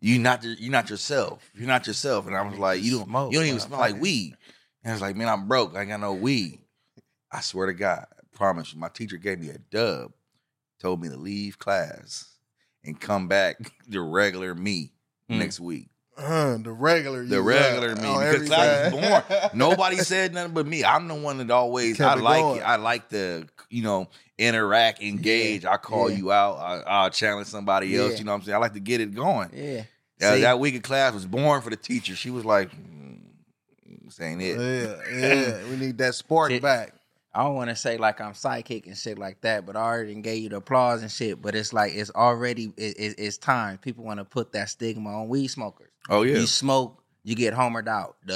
[0.00, 1.50] You not you're not yourself.
[1.54, 2.26] You're not yourself.
[2.26, 4.36] And I was like, you don't Smoke, you don't even smell like weed.
[4.84, 5.74] And I was like, man, I'm broke.
[5.74, 6.60] I ain't got no weed.
[7.32, 10.12] I swear to God, I promise you, my teacher gave me a dub,
[10.80, 12.32] told me to leave class
[12.84, 13.56] and come back
[13.88, 14.92] the regular me
[15.28, 15.38] Hmm.
[15.40, 15.88] next week.
[16.18, 17.24] Uh, the regular.
[17.24, 19.50] The regular me, on because class was everything.
[19.58, 20.84] Nobody said nothing but me.
[20.84, 22.60] I'm the one that always Kept I it like going.
[22.60, 22.62] it.
[22.62, 25.64] I like to, you know, interact, engage.
[25.64, 26.16] I call yeah.
[26.16, 26.56] you out.
[26.56, 28.12] I, I'll challenge somebody else.
[28.12, 28.18] Yeah.
[28.18, 28.56] You know what I'm saying?
[28.56, 29.50] I like to get it going.
[29.54, 29.84] Yeah.
[30.20, 32.16] Uh, that week of class was born for the teacher.
[32.16, 33.20] She was like, mm,
[34.04, 34.58] this ain't it.
[34.58, 35.70] Yeah, yeah.
[35.70, 36.62] We need that spark Shit.
[36.62, 36.94] back.
[37.32, 40.14] I don't want to say like I'm psychic and shit like that, but I already
[40.14, 41.40] done gave you the applause and shit.
[41.40, 43.78] But it's like it's already it, it, it's time.
[43.78, 45.87] People want to put that stigma on weed smokers.
[46.08, 46.38] Oh yeah.
[46.38, 48.16] You smoke, you get homered out.
[48.26, 48.34] Duh.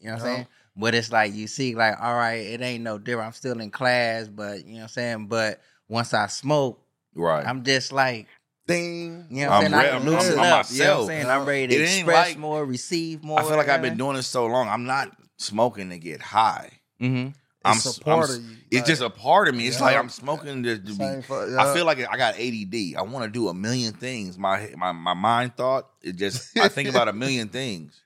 [0.00, 0.46] You know what I'm saying?
[0.76, 3.28] But it's like you see, like, all right, it ain't no different.
[3.28, 5.26] I'm still in class, but you know what I'm saying?
[5.26, 6.82] But once I smoke,
[7.14, 7.46] right.
[7.46, 8.26] I'm just like,
[8.66, 9.26] Ding.
[9.30, 9.74] you know what I'm I'm saying?
[9.74, 10.66] I re- can I'm- loosen I'm up.
[10.70, 11.26] You know what I'm saying?
[11.26, 13.40] I'm ready to express like- more, receive more.
[13.40, 14.68] I feel like I've been doing this so long.
[14.68, 16.70] I'm not smoking to get high.
[17.00, 17.30] Mm-hmm.
[17.66, 18.56] I'm, It's a part I'm of you.
[18.70, 19.66] It's Like, just a part of me.
[19.68, 19.84] It's Yeah.
[19.86, 20.92] like I'm smoking to, to be.
[20.94, 22.96] same for- I feel like I got ADD.
[22.96, 24.38] I want to do a million things.
[24.38, 26.56] My my my mind thought it just.
[26.58, 28.00] I think about a million things.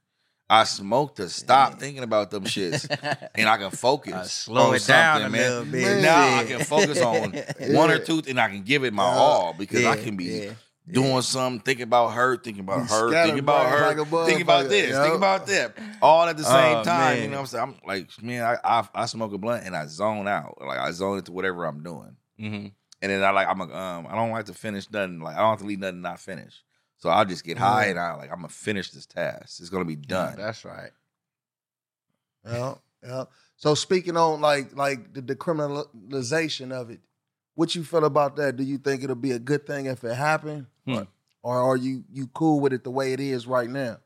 [0.53, 2.85] I smoke to stop thinking about them shits,
[3.37, 4.13] and I can focus.
[4.13, 5.71] Uh, slow on it down man.
[5.71, 6.03] Man.
[6.03, 7.53] Now I can focus on Yeah.
[7.77, 9.17] one or two, and I can give it my Yeah.
[9.19, 10.51] all because I can be yeah.
[10.93, 14.43] Doing something, thinking about her, thinking about You her, thinking about her, like a thinking
[14.43, 15.03] about motherfucker, this, yo.
[15.03, 17.19] thinking about that, all at the same Oh, time.
[17.23, 17.65] You know what I'm saying?
[17.65, 20.91] I'm like, man, I, I I smoke a blunt and I zone out, like I
[20.93, 22.67] zone into whatever I'm doing, Mm-hmm.
[23.03, 25.41] and then I like I'm a, um I don't like to finish nothing, like I
[25.41, 26.63] don't have to leave nothing not finished.
[26.99, 29.61] So I'll just get high and I like I'm gonna finish this task.
[29.61, 30.35] It's gonna be done.
[30.37, 30.91] That's right.
[32.47, 33.25] Yeah, yeah.
[33.57, 37.01] So speaking on like like the decriminalization of it,
[37.55, 38.57] what you feel about that?
[38.57, 40.95] Do you think it'll be a good thing if it happened, Hmm.
[40.95, 41.07] or,
[41.43, 43.99] or are you you cool with it the way it is right now?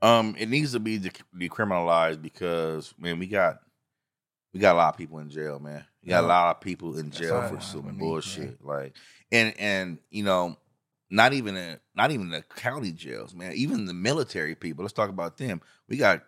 [0.00, 3.58] Um, it needs to be dec- decriminalized because man, we got
[4.54, 5.84] we got a lot of people in jail, man.
[6.02, 8.64] We got a lot of people in jail all for some need, bullshit.
[8.64, 8.94] Like,
[9.30, 10.56] and and you know,
[11.10, 13.52] not even a, not even the county jails, man.
[13.52, 14.84] Even the military people.
[14.84, 15.60] Let's talk about them.
[15.88, 16.22] We got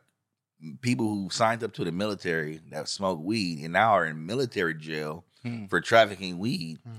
[0.83, 4.75] people who signed up to the military that smoke weed and now are in military
[4.75, 5.67] jail Hmm.
[5.67, 6.79] for trafficking weed.
[6.85, 6.93] Hmm.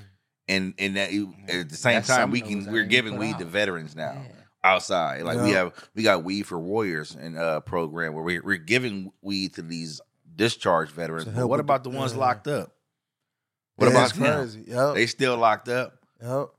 [0.48, 1.12] And and that
[1.50, 4.34] at the same That's time, we can we're giving put weed to veterans now Yeah.
[4.64, 5.22] outside.
[5.24, 9.12] Like we have we got weed for warriors and uh program where we, we're giving
[9.22, 10.02] weed to these
[10.36, 11.26] discharged veterans.
[11.26, 12.20] But what about the- the ones yeah.
[12.20, 12.72] locked up?
[13.76, 14.34] What Yeah, about it's them?
[14.40, 14.64] crazy?
[14.68, 14.96] Yep.
[14.96, 15.94] They still locked up.
[16.22, 16.50] Yep.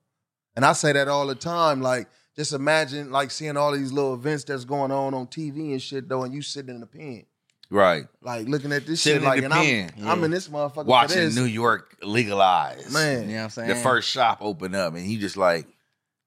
[0.57, 1.81] And I say that all the time.
[1.83, 5.83] Like, just imagine like seeing all these little events that's going on on TV and
[5.83, 7.25] shit though, and you sitting in the pen,
[7.73, 8.05] Right.
[8.21, 9.93] like looking at this Sitting shit, like, and.
[10.03, 11.35] I'm, I'm in this motherfucker for Watching this.
[11.35, 12.93] New York legalize.
[12.93, 13.23] man.
[13.29, 13.69] You know what I'm saying?
[13.71, 15.67] The first shop open up and he just like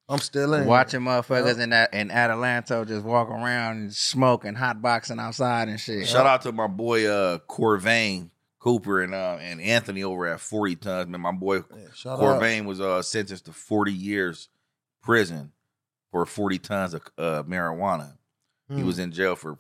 [0.09, 0.65] I'm still in.
[0.65, 1.57] Watching motherfuckers Yep.
[1.59, 6.07] in that in Atlanta just walk around and smoke and hot boxing outside and shit.
[6.07, 8.29] shout out to my boy uh Corvain
[8.59, 11.09] Cooper and uh and Anthony over at 40 tons.
[11.09, 12.41] Man, my boy Yeah, shout out.
[12.41, 14.49] Corvain was uh sentenced to 40 years
[15.03, 15.51] prison
[16.11, 18.13] for 40 tons of uh, marijuana.
[18.69, 18.85] He Hmm.
[18.87, 19.57] was in jail for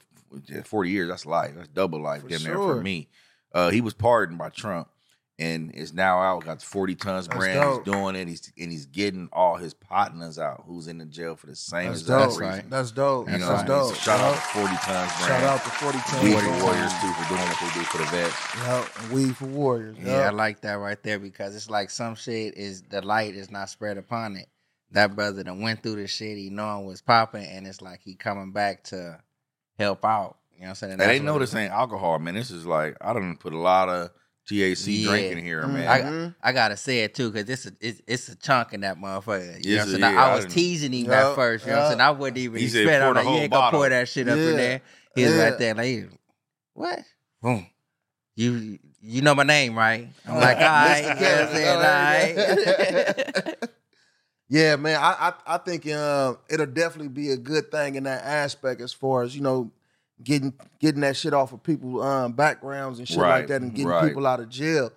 [0.63, 1.09] 40 years.
[1.09, 1.53] That's life.
[1.55, 2.75] That's double life For damn near sure.
[2.75, 3.07] for me.
[3.53, 4.89] Uh, he was pardoned by Trump
[5.37, 6.43] and is now out.
[6.45, 7.59] Got 40 tons That's brand.
[7.61, 7.85] dope.
[7.85, 8.27] He's doing it.
[8.27, 11.89] He's and he's getting all his partners out who's in the jail for the same
[11.89, 12.39] That's exact dope.
[12.41, 12.69] reason.
[12.69, 13.27] That's dope.
[13.27, 13.87] You That's know, That's what I mean?
[13.87, 13.95] dope.
[13.95, 14.41] So shout out Yep.
[14.43, 15.11] to 40 tons brand.
[15.19, 16.23] Shout out to 40 tons.
[16.23, 16.57] Weed brand.
[16.59, 18.55] for Warriors too for doing what they do for the vets.
[18.57, 19.11] Yep.
[19.11, 19.97] Weed for Warriors.
[20.01, 23.51] Yeah, I like that right there because it's like some shit is the light is
[23.51, 24.47] not spread upon it.
[24.95, 28.15] That brother that went through the shit, he knowing was popping, and it's like he
[28.15, 29.19] coming back to
[29.77, 30.37] help out.
[30.53, 30.91] You know what I'm saying?
[30.93, 32.33] And they know this ain't alcohol, man.
[32.33, 34.09] This is like I don't put a lot of
[34.49, 35.09] THC Yeah.
[35.09, 35.73] drink in here, Mhm.
[35.73, 36.01] man.
[36.03, 36.35] Mhm.
[36.41, 39.55] I gotta say it too, cause it's a it's, it's a chunk in that motherfucker.
[39.65, 40.13] You Yes, know what I'm saying?
[40.13, 40.17] is.
[40.19, 41.65] I, I was didn't- teasing him Yeah, at first.
[41.65, 42.01] You know what I'm saying?
[42.01, 43.01] I wouldn't even He said, expect.
[43.01, 44.43] pour I'm like, you ain't gonna pour that shit up Yeah.
[44.49, 44.81] in there.
[45.15, 45.43] He's Yeah.
[45.43, 46.09] right there, like,
[46.73, 46.99] what?
[47.41, 47.67] Boom.
[48.35, 50.07] You you know my name, right?
[50.25, 51.77] I'm like, all right, you know what I'm saying?
[51.77, 53.69] All right.
[54.49, 54.97] yeah, man.
[55.01, 58.93] I I, I think um, it'll definitely be a good thing in that aspect as
[58.93, 59.71] far as you know
[60.23, 63.87] getting getting that shit off of people's um, backgrounds and shit like that, and getting
[63.87, 64.07] right.
[64.07, 64.91] people out of jail.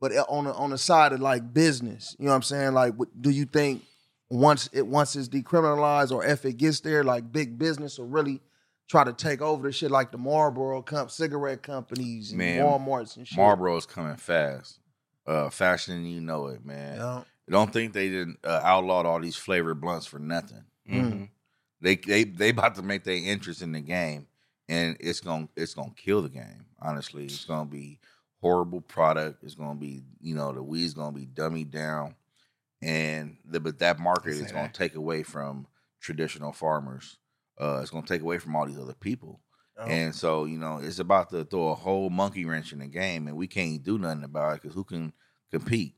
[0.00, 2.72] But uh, on the on the side of like business, you know what I'm saying?
[2.72, 3.82] Like, what, do you think
[4.30, 8.40] once it once it's decriminalized or if it gets there, like big business will really
[8.88, 13.16] try to take over the shit, like the Marlboro comp cigarette companies and Man, WalMarts
[13.16, 13.38] and shit.
[13.38, 14.80] Marlboro's coming fast,
[15.26, 16.96] uh, faster than you know it, man.
[16.96, 17.22] Yeah.
[17.50, 20.64] Don't think they didn't uh, outlawed all these flavored blunts for nothing.
[20.88, 21.28] Mhm.
[21.80, 24.26] They they they about to make their interest in the game,
[24.68, 26.66] and it's gonna it's gonna kill the game.
[26.80, 27.98] Honestly, it's gonna be
[28.40, 29.42] horrible product.
[29.42, 32.14] It's gonna be you know the weed's gonna be dummied down,
[32.80, 34.74] and the, but that market Say is gonna that.
[34.74, 35.66] take away from
[36.00, 37.18] traditional farmers.
[37.60, 39.40] Uh, it's gonna take away from all these other people.
[39.76, 39.86] Yeah.
[39.86, 43.26] And so, you know, it's about to throw a whole monkey wrench in the game,
[43.26, 45.12] and we can't do nothing about it because who can
[45.50, 45.94] compete?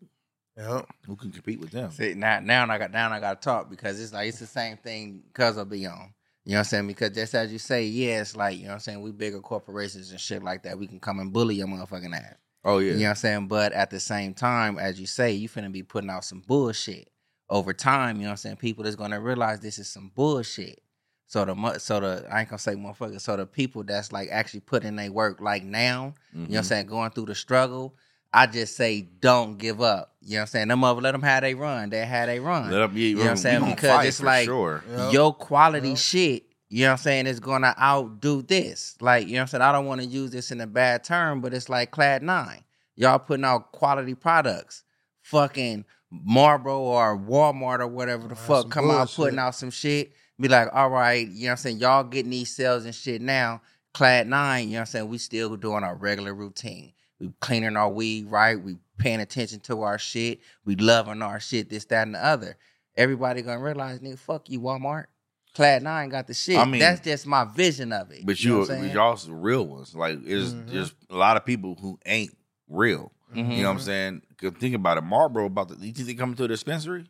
[0.56, 0.82] Yeah.
[1.06, 1.90] Who can compete with them?
[1.90, 4.46] See, now, now I got now I got to talk because it's like it's the
[4.46, 6.10] same thing because of Beyond.
[6.44, 6.86] You know what I'm saying?
[6.86, 9.00] Because just as you say, yeah, it's like you know what I'm saying.
[9.02, 10.78] We bigger corporations and shit like that.
[10.78, 12.34] We can come and bully your motherfucking ass.
[12.64, 13.48] Oh yeah, You know what I'm saying?
[13.48, 17.10] But at the same time, as you say, you finna be putting out some bullshit.
[17.50, 18.56] Over time, you know what I'm saying?
[18.56, 20.80] People is gonna realize this is some bullshit.
[21.26, 23.20] So the so the I ain't gonna say motherfucker.
[23.20, 26.62] So the people that's like actually putting their work like now, you know what I'm
[26.62, 26.66] Mhm.
[26.66, 27.96] saying, going through the struggle.
[28.34, 30.12] I just say don't give up.
[30.20, 30.68] You know what I'm saying?
[30.68, 31.90] Them mother let them have they run.
[31.90, 32.68] They had they run.
[32.70, 33.64] Let up, yeah, you know what I'm saying?
[33.64, 34.82] Because it's like sure.
[34.90, 35.10] Yeah.
[35.12, 35.98] your quality Yep.
[35.98, 38.96] shit, you know what I'm saying, is gonna outdo this.
[39.00, 39.62] Like, you know what I'm saying?
[39.62, 42.64] I don't want to use this in a bad term, but it's like Clade Nine.
[42.96, 44.82] Y'all putting out quality products.
[45.22, 49.70] Fucking Marlboro or Walmart or whatever the That's fuck some come out putting out some
[49.70, 50.12] shit.
[50.40, 51.78] Be like, all right, you know what I'm saying?
[51.78, 53.62] Y'all getting these sales and shit now.
[53.92, 55.08] Clade Nine, you know what I'm saying?
[55.08, 56.94] We still doing our regular routine.
[57.20, 58.60] We cleaning our weed right.
[58.60, 60.40] We paying attention to our shit.
[60.64, 62.56] We loving our shit, this, that, and the other.
[62.96, 65.06] Everybody gonna realize, nigga, fuck you, Walmart.
[65.54, 66.58] Clade Nine got the shit.
[66.58, 68.26] I mean- That's just my vision of it.
[68.26, 68.94] But you, know you, what I'm but saying?
[68.94, 69.94] y'all some real ones.
[69.94, 70.70] Like it's Mhm.
[70.72, 72.36] just a lot of people who ain't
[72.68, 73.12] real.
[73.32, 73.56] Mhm.
[73.56, 74.22] You know what I'm saying?
[74.36, 75.02] 'Cause think about it.
[75.04, 75.76] Marlboro about the.
[75.86, 77.06] You think they coming to a dispensary?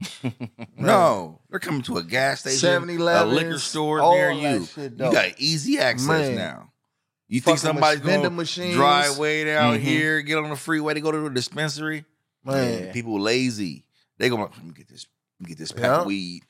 [0.76, 4.64] No, they're coming to a gas station, 7-Eleven, a liquor store near you.
[4.66, 6.34] shit, you got easy access Man.
[6.36, 6.70] now.
[7.28, 8.74] You think somebody's vending going to machines.
[8.74, 9.80] drive way down Mhm.
[9.80, 12.04] here, get on the freeway to go to the dispensary?
[12.44, 12.92] Man, Yeah.
[12.92, 13.84] People lazy.
[14.18, 15.06] They gonna let me get this,
[15.38, 16.00] let me get this pack Yeah.
[16.00, 16.42] of weed.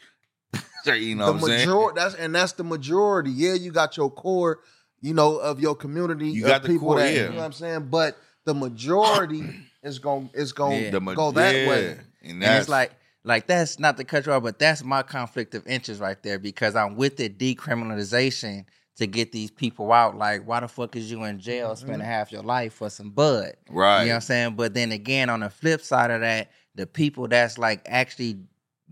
[0.86, 1.68] you know the what I'm saying?
[1.68, 3.30] majority that's and that's the majority.
[3.30, 4.60] Yeah, you got your core,
[5.00, 6.28] you know, of your community.
[6.28, 7.24] You of got the people core, that, yeah.
[7.24, 7.88] You know what I'm saying?
[7.90, 9.42] But the majority
[9.82, 10.90] is going is going Yeah.
[10.90, 11.68] The to ma- go that yeah.
[11.68, 11.88] way.
[11.90, 12.92] and And that's it's like,
[13.24, 16.76] like that's not the cut off, but that's my conflict of interest right there because
[16.76, 18.64] I'm with the decriminalization
[18.98, 20.16] to get these people out.
[20.16, 23.52] Like, why the fuck is you in jail spending half your life for some bud?
[23.70, 24.02] right.
[24.02, 24.54] You know what I'm saying?
[24.56, 28.40] But then again, on the flip side of that, the people that's like actually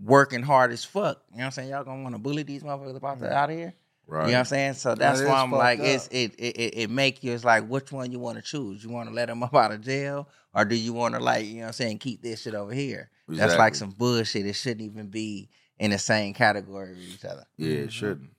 [0.03, 1.69] working hard as fuck, you know what I'm saying?
[1.69, 3.73] Y'all gonna want to bully these motherfuckers about that out of here?
[4.05, 4.25] right.
[4.25, 4.73] You know what I'm saying?
[4.73, 5.85] So that's That why I'm like, up.
[5.85, 8.83] it's it it it, it make you it's like which one you want to choose?
[8.83, 11.45] You want to let them up out of jail, or do you want to like
[11.45, 13.09] you know what I'm saying keep this shit over here?
[13.27, 14.45] That's like some bullshit.
[14.45, 17.45] It shouldn't even be in the same category with each other.
[17.57, 17.83] Yeah, Mm-hmm.
[17.85, 18.29] it shouldn't.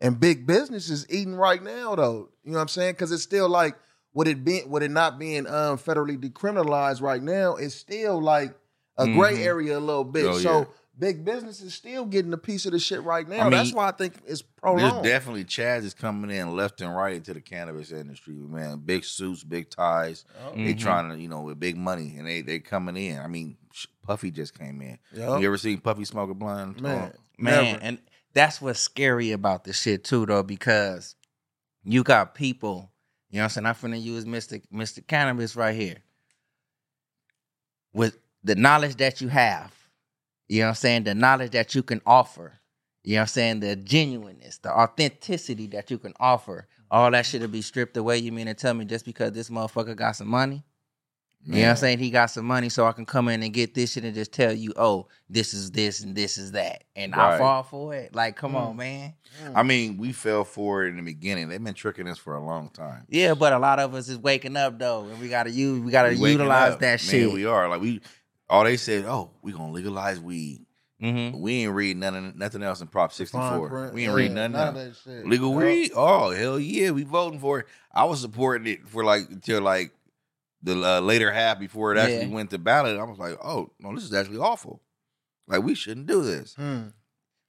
[0.00, 2.28] And big business is eating right now, though.
[2.44, 2.94] You know what I'm saying?
[2.94, 3.76] Because it's still like,
[4.12, 8.54] with it being, with it not being um, federally decriminalized right now, it's still like
[8.98, 9.44] a gray Mhm.
[9.46, 10.24] area a little bit.
[10.26, 10.64] Oh, so yeah.
[10.98, 13.40] big business is still getting a piece of the shit right now.
[13.40, 15.04] I mean, That's why I think it's There's prolonged.
[15.04, 18.80] definitely Chaz is coming in left and right into the cannabis industry, man.
[18.86, 20.24] Big suits, big ties.
[20.54, 20.78] They Mhm.
[20.78, 23.18] trying to, you know, with big money, and they they coming in.
[23.18, 23.58] I mean,
[24.02, 24.98] Puffy just came in.
[25.14, 25.40] Yup.
[25.40, 26.80] You ever seen Puffy smoke a blunt?
[26.80, 27.78] man, Oh, Man, never.
[27.82, 27.98] and
[28.36, 31.14] that's what's scary about this shit too, though, because
[31.84, 32.92] you got people,
[33.30, 33.66] you know what I'm saying?
[33.66, 34.62] I'm finna use Mr.
[34.72, 35.04] Mr.
[35.06, 35.96] Cannabis right here.
[37.94, 39.72] With the knowledge that you have,
[40.48, 41.04] you know what I'm saying?
[41.04, 42.52] The knowledge that you can offer,
[43.02, 43.60] you know what I'm saying?
[43.60, 48.18] The genuineness, the authenticity that you can offer, all that shit will be stripped away.
[48.18, 50.62] You mean to tell me just because this motherfucker got some money?
[51.46, 51.98] You know what I'm saying?
[52.00, 54.32] He got some money, so I can come in and get this shit and just
[54.32, 56.82] tell you, oh, this is this and this is that.
[56.96, 58.14] And I fall for it.
[58.14, 58.70] Like, come Mm.
[58.70, 59.14] on, man.
[59.54, 61.48] I mean, we fell for it in the beginning.
[61.48, 63.04] They've been tricking us for a long time.
[63.08, 65.92] Yeah, but a lot of us is waking up though, and we gotta use we
[65.92, 66.80] gotta We utilize up.
[66.80, 67.32] that Man, shit.
[67.32, 68.00] we are like we.
[68.48, 70.64] All they said, oh, we gonna legalize weed.
[71.02, 71.40] mm-hmm.
[71.40, 73.60] We ain't read nothing, nothing else in Prop sixty Fine
[73.92, 74.98] We ain't Yeah, read nothing none of else.
[75.04, 75.26] that shit.
[75.26, 75.58] Legal Yup.
[75.62, 75.90] weed?
[75.94, 77.66] Oh hell yeah, we voting for it.
[77.92, 79.92] I was supporting it for like until like
[80.66, 82.34] the uh, later half before it actually Yeah.
[82.34, 82.98] went to ballot.
[82.98, 84.82] I was like, oh no, this is actually awful.
[85.48, 86.54] Like we shouldn't do this.
[86.54, 86.88] Hmm.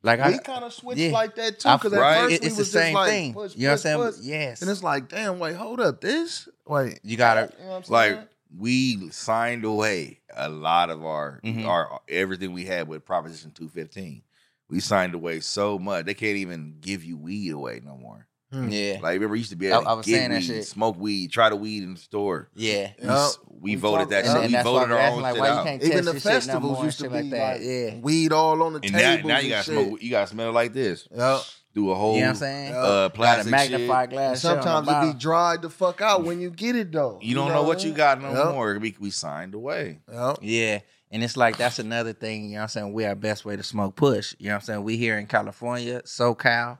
[0.03, 1.11] Like we kind of switched yeah.
[1.11, 2.17] like that too I- because Right.
[2.17, 3.33] at first it- we it's the was same just like thing.
[3.33, 4.15] push, you know what I'm push.
[4.15, 4.29] saying?
[4.29, 4.61] Yes.
[4.61, 7.93] and it's like, damn, wait, hold up, this wait, you gotta you know what I'm
[7.93, 11.65] Like we signed away a lot of our Mhm.
[11.65, 14.21] our everything we had with Proposition two fifteen.
[14.69, 18.27] We signed away so much they can't even give you weed away no more.
[18.51, 18.69] Hmm.
[18.69, 18.99] Yeah.
[19.01, 20.45] Like remember, we used to be I- able to I was get saying that weed,
[20.45, 20.67] shit.
[20.67, 22.49] smoke weed, try the weed in the store.
[22.55, 22.91] Yeah.
[23.01, 23.31] We, Yup.
[23.49, 24.43] we We voted that and- shit.
[24.45, 25.67] and we voted we're our own like, shit out.
[25.67, 27.53] Even the this shit no festivals more used to shit be like that.
[27.57, 27.99] like Yeah.
[27.99, 29.23] weed all on the and tables.
[29.27, 30.01] now, now you gotta smoke.
[30.01, 31.07] You gotta smell like this.
[31.13, 31.39] Yep.
[31.73, 32.71] Do a whole You know what I'm saying?
[32.71, 32.77] Yeah.
[32.79, 34.15] uh, Got a plastic magnifying shit.
[34.15, 34.35] glass.
[34.37, 37.19] shit Sometimes it be dried the fuck out when you get it though.
[37.21, 38.53] You don't know what you got no Yep.
[38.55, 38.79] more.
[38.79, 39.99] We, we signed away.
[40.11, 40.37] Yep.
[40.41, 40.79] Yeah.
[41.11, 42.93] And it's like that's another thing, you know what I'm saying?
[42.93, 44.33] We our best way to smoke push.
[44.39, 44.83] You know what I'm saying?
[44.83, 46.79] We here in California, SoCal,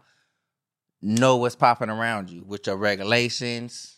[1.02, 3.98] know what's popping around you with your regulations,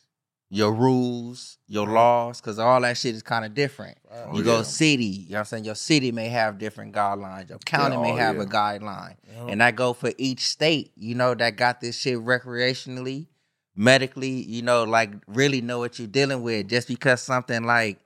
[0.50, 3.98] your rules, your laws, because all that shit is kind of different.
[4.34, 5.66] You Oh, go city, you know what I'm saying?
[5.66, 7.50] Your city may have different guidelines.
[7.50, 8.42] Your county Yeah, may oh, have yeah.
[8.42, 9.16] a guideline.
[9.48, 13.28] And I go for each state, you know, that got this shit recreationally,
[13.76, 16.68] medically, you know, like really know what you're dealing with.
[16.68, 18.00] Just because something like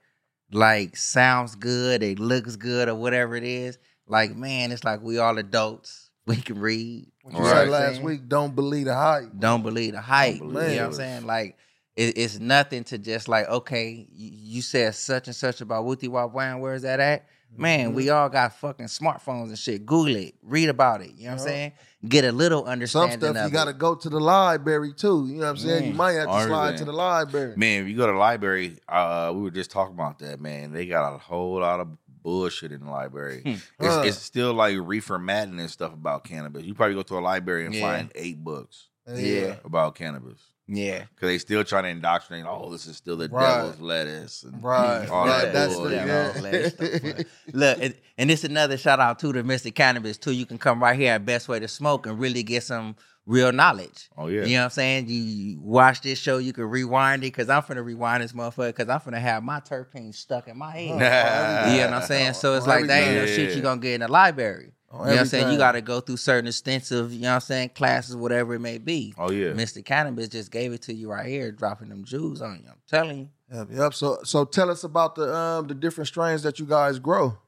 [0.52, 5.18] like sounds good, it looks good or whatever it is, like man, it's like we
[5.18, 6.03] all adults.
[6.26, 7.06] We can read.
[7.22, 7.50] What you Right.
[7.64, 9.30] said last week, don't believe the hype.
[9.38, 10.38] Don't believe the hype.
[10.38, 11.26] Don't you know what I'm saying?
[11.26, 11.56] Like
[11.96, 16.08] it, it's nothing to just like, okay, you, you said such and such about Wooty
[16.08, 17.26] Wop Wham, where's that at?
[17.56, 17.94] Man, Mm-hmm.
[17.96, 19.86] we all got fucking smartphones and shit.
[19.86, 21.12] Google it, read about it.
[21.16, 21.72] You know what I'm saying?
[22.08, 23.12] Get a little understanding.
[23.12, 25.26] Some stuff of you got to go to the library too.
[25.28, 25.84] You know what I'm saying?
[25.86, 26.78] You might have to slide everything.
[26.78, 27.54] to the library.
[27.56, 30.72] Man, if you go to the library, uh, we were just talking about that, man.
[30.72, 31.88] They got a whole lot of
[32.24, 33.42] bullshit in the library.
[33.42, 33.50] Hmm.
[33.50, 34.02] It's, Huh.
[34.04, 36.64] it's still like reefer Madden and stuff about cannabis.
[36.64, 37.80] You probably go to a library and Yeah.
[37.82, 39.56] find eight books Yeah.
[39.64, 40.40] about cannabis.
[40.66, 41.04] Yeah.
[41.14, 43.56] Because they still trying to indoctrinate, oh, this is still the Right.
[43.58, 44.42] devil's lettuce.
[44.44, 45.42] And Right, all right.
[45.42, 46.32] that That's bull, the you know, know?
[46.34, 47.26] all that stuff.
[47.52, 49.72] Look, and, and this another shout out to the Mr.
[49.74, 50.32] Cannabis too.
[50.32, 52.96] You can come right here at Best Way to Smoke and really get some
[53.26, 54.08] real knowledge.
[54.16, 54.44] Oh, yeah.
[54.44, 55.08] You know what I'm saying?
[55.08, 58.68] You, you watch this show, you can rewind it because I'm finna rewind this motherfucker
[58.76, 61.70] because I'm finna have my terpenes stuck in my head.
[61.74, 62.34] You know what I'm saying?
[62.34, 64.72] So it's On like that ain't no shit you gonna get in the library.
[64.90, 65.52] On You know what I'm saying?
[65.52, 68.78] You gotta go through certain extensive, you know what I'm saying, classes, whatever it may
[68.78, 69.14] be.
[69.18, 69.48] Oh, yeah.
[69.48, 69.84] Mr.
[69.84, 72.68] Cannabis just gave it to you right here, dropping them jewels on you.
[72.68, 73.28] I'm telling you.
[73.52, 73.94] Yep, yep.
[73.94, 77.38] So so tell us about the um the different strains that you guys grow.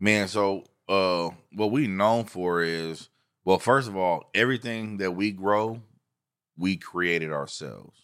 [0.00, 3.08] Man, so uh what we known for is
[3.44, 5.80] well, first of all, everything that we grow,
[6.56, 7.98] we created ourselves.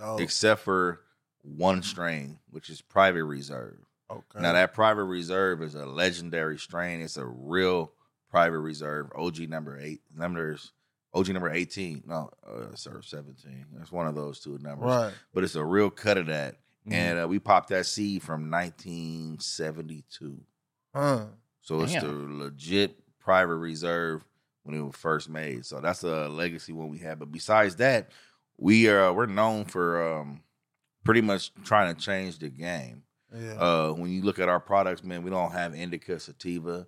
[0.00, 1.00] Oh, Except for
[1.42, 3.78] one strain, which is private reserve.
[4.10, 4.40] okay.
[4.40, 7.00] Now that private reserve is a legendary strain.
[7.00, 7.92] It's a real
[8.30, 9.10] private reserve.
[9.14, 10.72] OG number eight numbers
[11.14, 12.02] OG number 18.
[12.06, 13.64] No, uh sir, 17.
[13.78, 14.86] That's one of those two numbers.
[14.86, 15.12] right.
[15.32, 16.56] But it's a real cut of that.
[16.86, 16.92] Mhm.
[16.92, 20.38] And uh, we popped that seed from 1972.
[20.94, 21.24] Huh.
[21.62, 24.24] So it's the legit private reserve
[24.66, 25.64] when it was first made.
[25.64, 27.18] So that's a legacy one we have.
[27.18, 28.10] But besides that,
[28.58, 30.42] we are we're known for um
[31.04, 33.02] pretty much trying to change the game.
[33.34, 33.52] Yeah.
[33.54, 36.86] Uh when you look at our products, man, we don't have indica sativa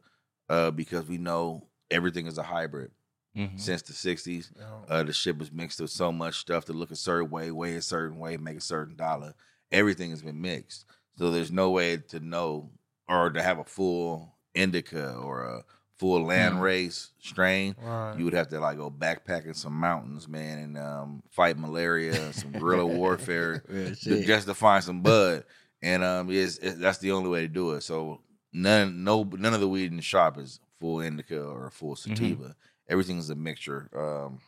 [0.48, 2.90] uh because we know everything is a hybrid
[3.36, 3.60] Mhm.
[3.60, 4.50] since the 60s.
[4.56, 4.80] Yeah.
[4.88, 7.76] Uh, the shit was mixed with so much stuff to look a certain way, weigh
[7.76, 9.34] a certain way, make a certain dollar.
[9.70, 10.86] Everything has been mixed.
[11.16, 12.70] So there's no way to know
[13.08, 15.64] or to have a full indica or a
[15.99, 16.61] full land Mm.
[16.61, 17.74] race strain.
[17.82, 18.16] Right.
[18.18, 22.53] You would have to like go backpacking some mountains, man, and um, fight malaria, some
[22.53, 25.44] guerrilla warfare to- just to find some bud.
[25.82, 27.82] And um, it's, that's the only way to do it.
[27.82, 28.20] So
[28.53, 32.14] none, no, none of the weed in the shop is full indica or full Mm-hmm.
[32.14, 32.57] sativa.
[32.88, 33.88] Everything is a mixture.
[33.96, 34.40] Um,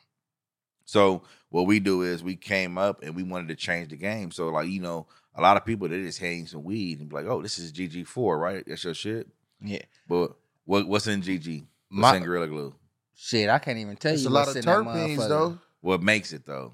[0.85, 4.31] so what we do is we came up and we wanted to change the game.
[4.31, 7.15] So like you know, a lot of people they just hang some weed and be
[7.17, 8.65] like, "Oh, this is GG four, right?
[8.67, 9.29] That's your shit."
[9.61, 9.83] yeah.
[10.09, 10.33] But
[10.71, 11.61] what what's in GG?
[11.61, 12.75] What's My- in Gorilla Glue?
[13.17, 15.29] Shit, I can't even tell It's you a lot what's of in that terpenes motherfucker.
[15.29, 15.59] though.
[15.83, 16.73] What makes it though?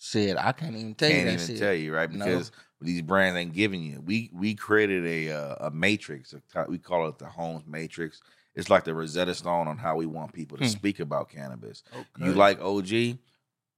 [0.00, 1.58] Shit, I can't even tell you Can't that even shit.
[1.58, 2.10] tell you, right?
[2.10, 2.24] No.
[2.24, 2.50] Because
[2.80, 4.00] these brands ain't giving you.
[4.04, 6.32] We we created a uh, a matrix.
[6.32, 8.20] a ti- we call it the Holmes Matrix.
[8.54, 10.70] It's like the Rosetta Stone on how we want people to Hmm.
[10.70, 11.82] speak about cannabis.
[11.94, 12.26] Okay.
[12.26, 13.18] You like OG?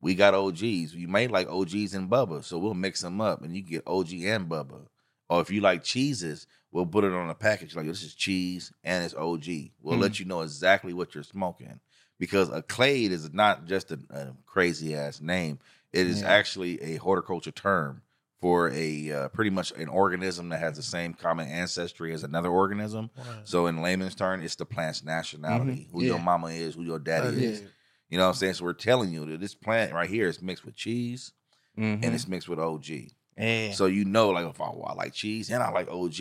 [0.01, 0.95] We got OGs.
[0.95, 4.24] You may like OGs and Bubba, so we'll mix them up, and you get OG
[4.26, 4.86] and Bubba.
[5.35, 8.72] Or if you like cheeses, we'll put it on a package like this is cheese
[8.85, 9.72] and it's OG.
[9.82, 10.01] We'll Hmm.
[10.03, 11.80] let you know exactly what you're smoking
[12.18, 15.59] because a clade is not just a, a crazy ass name.
[15.93, 16.28] It is Yeah.
[16.28, 18.03] actually a horticulture term
[18.41, 22.51] for a uh, pretty much an organism that has the same common ancestry as another
[22.51, 23.11] organism.
[23.45, 27.35] So in layman's term, it's the plant's nationality, who your mama is, who your daddy
[27.37, 27.61] That is.
[27.62, 27.68] is.
[28.11, 28.55] You know what I'm saying?
[28.55, 31.32] So we're telling you that this plant right here is mixed with cheese
[31.78, 32.05] Mhm.
[32.05, 33.11] and it's mixed with OG.
[33.39, 33.72] Yeah.
[33.72, 36.14] So you know, like if I, well, I like cheese and I like OG,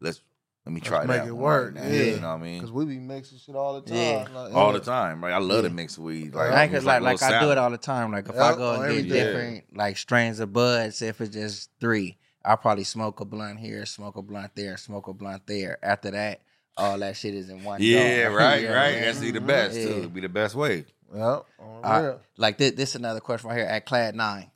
[0.00, 0.20] let's
[0.66, 1.90] let me try Let's that make it work, right now.
[1.90, 2.02] yeah.
[2.02, 2.58] You know what I mean?
[2.58, 3.96] Because we be mixing shit all the time.
[3.96, 4.26] Yeah.
[4.32, 4.78] Like, All yeah.
[4.78, 5.32] the time, right?
[5.32, 6.34] I love to mix weed.
[6.34, 8.12] Like, Like, I cause like like little I do it all the time.
[8.12, 9.08] Like if Yep, I go and get everything.
[9.10, 13.86] different like strains of buds, if it's just three, I'll probably smoke a blunt here,
[13.86, 15.78] smoke a blunt there, smoke a blunt there.
[15.82, 16.42] After that,
[16.76, 17.80] all that shit is in one.
[17.82, 18.32] Yeah, jar.
[18.36, 18.86] right, You know what right.
[18.86, 19.04] I'm saying?
[19.04, 19.84] That's be the best Yeah.
[19.86, 19.92] too.
[19.92, 20.84] It'd be the best way.
[21.14, 21.46] Yep.
[21.58, 22.18] on.
[22.36, 24.49] Like this, this another question right here at Clade Nine.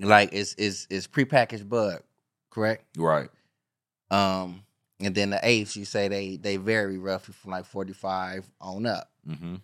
[0.00, 2.02] Like it's it's is prepackaged bud,
[2.50, 2.84] correct?
[2.96, 3.28] Right.
[4.10, 4.64] Um,
[4.98, 8.86] and then the eighths, you say they they vary roughly from like forty five on
[8.86, 9.10] up.
[9.26, 9.56] hmm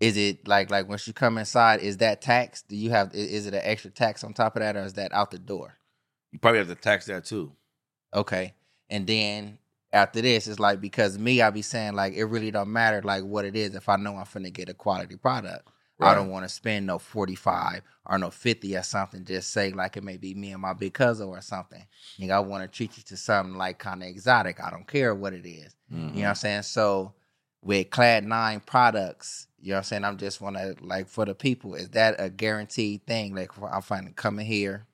[0.00, 2.62] Is it like like once you come inside, is that tax?
[2.62, 5.12] Do you have is it an extra tax on top of that, or is that
[5.12, 5.74] out the door?
[6.32, 7.52] You probably have to tax that too.
[8.12, 8.54] Okay,
[8.90, 9.58] and then
[9.92, 13.22] after this, it's like because me, I be saying like it really don't matter like
[13.22, 15.68] what it is if I know I'm finna get a quality product.
[16.00, 19.24] I don't want to spend no forty five or no fifty or something.
[19.24, 21.84] Just say like it may be me and my big cousin or something.
[22.18, 24.60] Know, I want to treat you to something like kind of exotic.
[24.62, 25.74] I don't care what it is.
[25.92, 26.08] Mhm.
[26.10, 26.62] You know what I'm saying?
[26.62, 27.14] So
[27.62, 30.04] with Clade Nine products, you know what I'm saying?
[30.04, 33.34] I'm just want to like for the people, is that a guaranteed thing?
[33.34, 34.86] Like I'm finding coming here.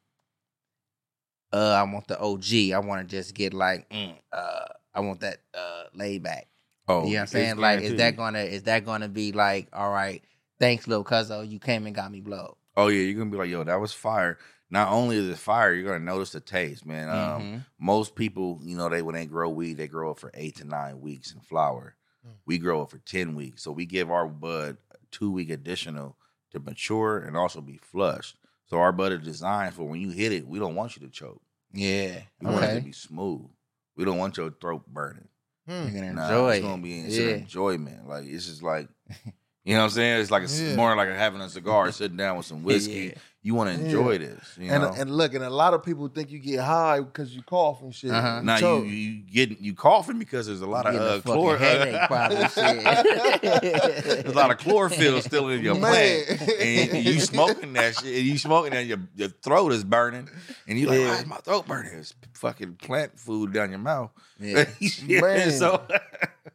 [1.52, 2.72] Uh, I want the OG.
[2.72, 6.46] I want to just get like, mm, uh, I want that uh laid back.
[6.86, 7.56] Oh, you know what I'm saying?
[7.56, 10.22] Like, is that gonna is that gonna be like, all right,
[10.60, 12.54] thanks, little cuzzo, you came and got me blowed.
[12.76, 14.38] Oh yeah, you're gonna be like, yo, that was fire.
[14.70, 17.08] Not only is it fire, you're gonna notice the taste, man.
[17.08, 17.64] Um, Mhm.
[17.80, 20.64] most people, you know, they when they grow weed, they grow it for eight to
[20.64, 21.96] nine weeks in flower.
[22.24, 22.34] Mm.
[22.46, 26.16] We grow it for ten weeks, so we give our bud a two week additional
[26.52, 28.36] to mature and also be flushed.
[28.66, 31.12] So our bud is designed for when you hit it, we don't want you to
[31.12, 31.42] choke.
[31.72, 32.22] Yeah.
[32.40, 33.48] We want it to be smooth.
[33.96, 35.28] We don't want your throat burning.
[35.66, 35.86] Hmm.
[35.86, 37.28] You can Nah, enjoy it's gonna be it's yeah.
[37.30, 38.08] an enjoyment.
[38.08, 38.88] Like it's just like
[39.64, 40.20] you know what I'm saying.
[40.20, 40.76] It's like it's Yeah.
[40.76, 42.92] more like having a cigar, sitting down with some whiskey.
[42.92, 43.20] Yeah.
[43.42, 43.86] You want to Yeah.
[43.86, 44.92] enjoy this, you And know.
[44.94, 47.94] and look, and a lot of people think you get high because you cough and
[47.94, 48.10] shit.
[48.10, 48.42] Uh-huh.
[48.42, 48.84] now you, choke.
[48.86, 52.36] you get you coughing because there's a lot of Getting a uh, chlor- headache probably,
[52.48, 54.04] shit.
[54.04, 56.24] there's a lot of chlorophyll still in your Man.
[56.26, 58.14] plant, and you smoking that shit.
[58.18, 60.28] And you smoking that your your throat is burning,
[60.68, 61.08] and you like, Yeah.
[61.08, 61.92] why is my throat burning?
[61.94, 64.10] It's fucking plant food down your mouth.
[64.38, 64.66] Yeah.
[64.80, 65.50] Yeah, Man.
[65.52, 65.82] so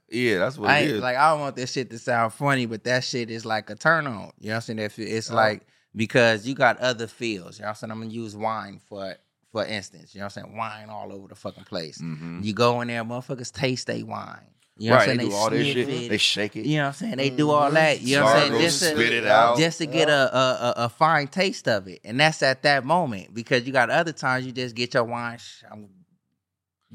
[0.09, 2.65] yeah, that's what I it ain't, like I don't want this shit to sound funny,
[2.65, 4.31] but that shit is like a turn on.
[4.39, 4.79] You know what I'm saying?
[4.79, 5.35] If it's Yeah.
[5.35, 7.57] like because you got other feels.
[7.57, 7.91] You know what I'm saying?
[7.91, 9.15] I'm gonna use wine for
[9.51, 10.13] for instance.
[10.13, 10.57] You know what I'm saying?
[10.57, 11.99] Wine all over the fucking place.
[12.01, 12.43] Mhm.
[12.43, 14.37] You go in there, motherfuckers taste they wine.
[14.77, 15.29] You know right, what I'm they saying?
[15.31, 15.77] do all this shit.
[15.89, 16.09] it.
[16.09, 16.65] They shake it.
[16.65, 17.15] You know what I'm saying?
[17.15, 18.01] They do all that.
[18.01, 18.61] You know what I'm saying?
[18.61, 19.57] Just to, spit it out.
[19.57, 22.83] just to get a, a, a a fine taste of it, and that's at that
[22.83, 23.33] moment.
[23.33, 25.37] Because you got other times you just get your wine.
[25.71, 25.87] I'm,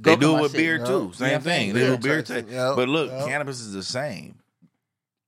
[0.03, 0.85] They do it with beer Yeah.
[0.85, 0.93] too.
[0.93, 1.73] You know what Same I'm thing.
[1.75, 2.45] They do beer too.
[2.49, 2.73] Yeah.
[2.77, 3.27] But look, Yeah.
[3.27, 4.37] cannabis is the same.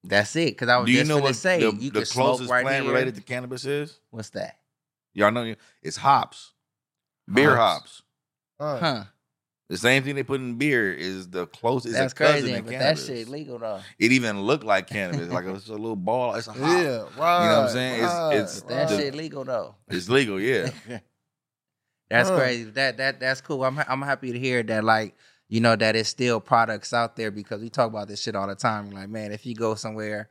[0.05, 0.47] That's it.
[0.51, 2.27] Because I was Do you just know gonna what say the, you the can smoke
[2.27, 2.93] closest right plant here.
[2.93, 3.99] related to cannabis is?
[4.11, 4.57] What's that?
[5.14, 6.53] Y'all know it's hops.
[7.33, 8.03] Beer Hops.
[8.59, 8.81] hops.
[8.81, 8.95] Huh.
[8.97, 9.05] Huh?
[9.68, 11.95] The same thing they put in beer is the closest.
[11.95, 12.53] That's crazy.
[12.53, 13.81] to But that shit legal though.
[13.99, 16.35] It even looked like cannabis, like it's a little ball.
[16.35, 16.61] It's a hop.
[16.61, 17.45] Yeah, right.
[17.45, 17.95] You know what I'm saying?
[17.95, 19.75] It's- right, it's- That The- shit legal though.
[19.89, 20.70] It's legal, yeah.
[22.12, 22.64] That's crazy.
[22.70, 23.64] That that that's cool.
[23.64, 24.84] I'm I'm happy to hear that.
[24.84, 25.16] Like
[25.48, 28.46] you know that it's still products out there because we talk about this shit all
[28.46, 28.90] the time.
[28.90, 30.28] Like man, if you go somewhere,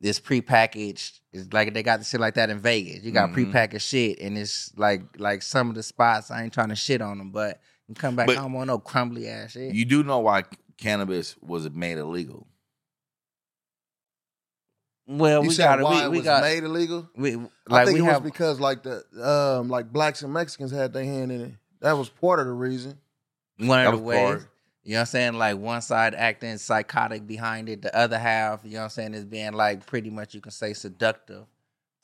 [0.00, 3.02] this prepackaged is like they got the shit like that in Vegas.
[3.04, 3.52] You got Mhm.
[3.52, 6.30] prepackaged shit, and it's like like some of the spots.
[6.30, 8.26] I ain't trying to shit on them, but you come back.
[8.26, 9.74] But- I don't want no crumbly ass shit.
[9.74, 10.44] You do know why
[10.76, 12.46] cannabis was made illegal?
[15.18, 17.08] Well, You we said got why we it we was got made illegal?
[17.16, 17.36] we
[17.70, 21.04] I think we it was because like the um like blacks and Mexicans had their
[21.04, 21.52] hand in it.
[21.80, 22.98] That was part of the reason.
[23.58, 24.18] one of the ways.
[24.18, 24.48] part.
[24.84, 25.34] You know what I'm saying?
[25.34, 29.14] Like one side acting psychotic behind it, the other half, you know what I'm saying,
[29.14, 31.44] is being like pretty much you can say seductive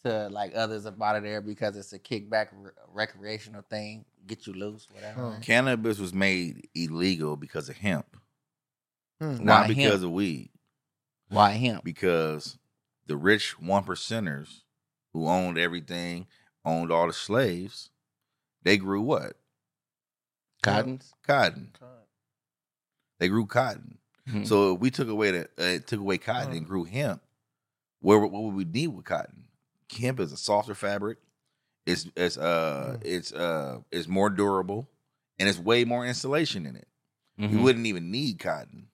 [0.05, 4.53] to like others about it there because it's a kickback re- recreational thing, get you
[4.53, 5.33] loose, whatever.
[5.33, 5.39] Huh.
[5.43, 8.07] Cannabis was made illegal because of hemp,
[9.21, 9.43] Hmm.
[9.45, 10.05] not Why because hemp?
[10.05, 10.51] of weed.
[11.31, 11.83] Why hemp?
[11.83, 12.57] Because
[13.09, 14.61] the rich one percenters
[15.13, 16.27] who owned everything,
[16.65, 17.91] owned all the slaves,
[18.63, 19.37] they grew what?
[20.63, 21.13] Cottons?
[21.27, 21.73] Cotton.
[23.19, 23.99] They grew cotton.
[24.29, 24.47] Mhm.
[24.47, 27.23] So if we took away the uh, took away cotton and grew hemp,
[28.01, 29.45] where what would we need with cotton?
[29.91, 31.19] Hemp is a softer fabric.
[31.87, 33.07] It's it's uh Mm.
[33.07, 34.89] it's uh it's more durable,
[35.39, 36.87] and it's way more insulation in it.
[37.39, 38.89] You wouldn't even need cotton.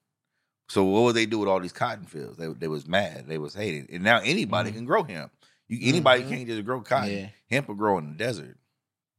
[0.67, 2.37] So what would they do with all these cotton fields?
[2.37, 3.25] They they was mad.
[3.27, 3.89] They was hated.
[3.91, 4.75] And now anybody Mhm.
[4.75, 5.31] can grow hemp.
[5.67, 6.29] You anybody Mhm.
[6.29, 7.11] can't just grow cotton.
[7.15, 7.29] Yeah.
[7.49, 8.57] Hemp will grow in the desert.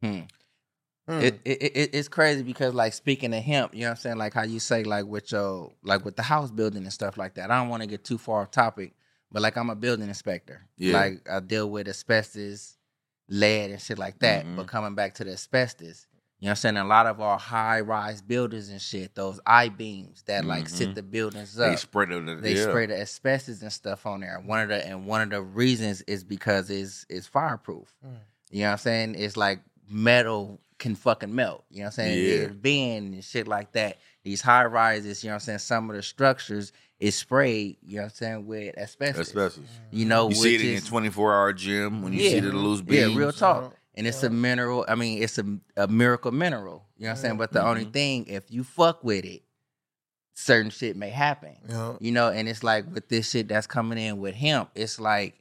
[0.03, 0.21] Hmm.
[1.09, 4.17] It, it, it it's crazy because like speaking of hemp, you know what I'm saying?
[4.19, 7.35] Like how you say like with your like with the house building and stuff like
[7.35, 7.49] that.
[7.51, 8.93] I don't want to get too far off topic,
[9.31, 10.63] but like I'm a building inspector.
[10.77, 10.95] Yeah.
[10.95, 12.77] Like I deal with asbestos,
[13.29, 14.45] lead and shit like that.
[14.47, 14.57] Mhm.
[14.57, 16.09] But coming back to the asbestos,
[16.39, 16.77] you know what I'm saying?
[16.77, 20.91] A lot of our high rise buildings and shit, those I beams that like sit
[20.91, 20.95] Mhm.
[20.97, 21.69] the buildings up.
[21.69, 21.79] They up.
[21.79, 22.43] spread it.
[22.43, 22.63] They yeah.
[22.63, 24.41] spray the asbestos and stuff on there.
[24.45, 27.95] One of the and one of the reasons is because it's it's fireproof.
[28.07, 28.11] Mm.
[28.51, 29.15] You know what I'm saying?
[29.17, 31.65] It's like metal can fucking melt.
[31.71, 32.19] You know what I'm saying?
[32.19, 32.35] Yeah.
[32.47, 33.97] It's bend and shit like that.
[34.25, 35.59] These high rises, you know what I'm saying?
[35.61, 39.29] Some of the structures is sprayed, you know what I'm saying, with asbestos.
[39.29, 39.65] Asbestos.
[39.91, 42.31] You know, You see which it in a 24 hour gym when you Yeah.
[42.31, 43.13] see the loose beams.
[43.15, 43.76] yeah, real talk.
[43.97, 44.01] Yeah.
[44.01, 44.85] And it's a mineral.
[44.89, 45.45] I mean, it's a,
[45.77, 46.85] a miracle mineral.
[46.97, 47.37] You know what I'm saying?
[47.39, 47.93] But the only Mhm.
[47.93, 49.43] thing, if you fuck with it,
[50.35, 51.57] certain shit may happen.
[51.69, 51.97] Yeah.
[52.01, 55.35] You know, and it's like with this shit that's coming in with hemp, it's like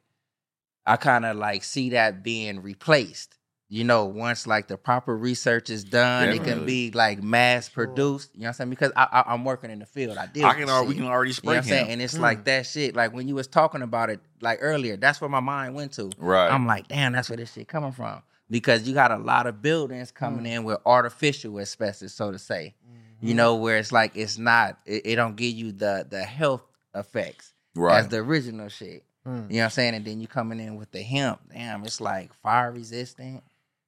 [0.86, 3.36] I kind of like see that being replaced.
[3.68, 8.30] You know, once like the proper research is done, it can be like mass produced.
[8.36, 8.70] You know what I'm saying?
[8.70, 10.18] Because I, I, I'm working in the field.
[10.20, 11.90] I deal I can this al- we can already You know what I'm saying?
[11.90, 12.20] And it's Mm.
[12.20, 12.96] like that shit.
[12.96, 16.12] Like when you was talking about it like earlier, that's where my mind went to.
[16.20, 16.48] Right.
[16.48, 18.22] I'm like, damn, that's where this shit coming from.
[18.50, 22.76] Because you got a lot of buildings coming in with artificial asbestos, so to say.
[23.22, 23.38] You Mm-hmm.
[23.38, 26.62] know, where it's like it's not, it, it don't give you the the health
[26.94, 27.98] effects right.
[27.98, 29.04] as the original shit.
[29.24, 29.30] Hmm.
[29.30, 29.96] You know what I'm saying?
[29.96, 31.40] And then you coming in with the hemp.
[31.52, 33.42] Damn, it's like fire resistant.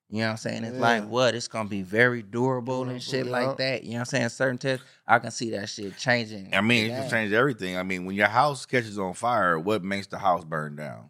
[0.09, 0.63] You know what I'm saying?
[0.63, 1.35] It's like what?
[1.35, 3.31] It's gonna be very durable and shit yeah.
[3.31, 3.83] like that.
[3.83, 4.29] You know what I'm saying?
[4.29, 6.55] Certain tips, I can see that shit changing.
[6.55, 7.77] I mean, it can change everything.
[7.77, 11.09] I mean, when your house catches on fire, what makes the house burn down?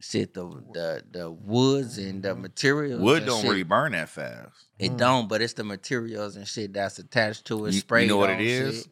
[0.00, 2.42] Shit the the the woods and the mm-hmm.
[2.42, 3.00] materials.
[3.00, 4.52] Wood don't shit, really burn that fast.
[4.78, 7.74] It don't, but it's the materials and shit that's attached to it.
[7.74, 8.76] You, sprayed you know what on it is?
[8.82, 8.88] shit.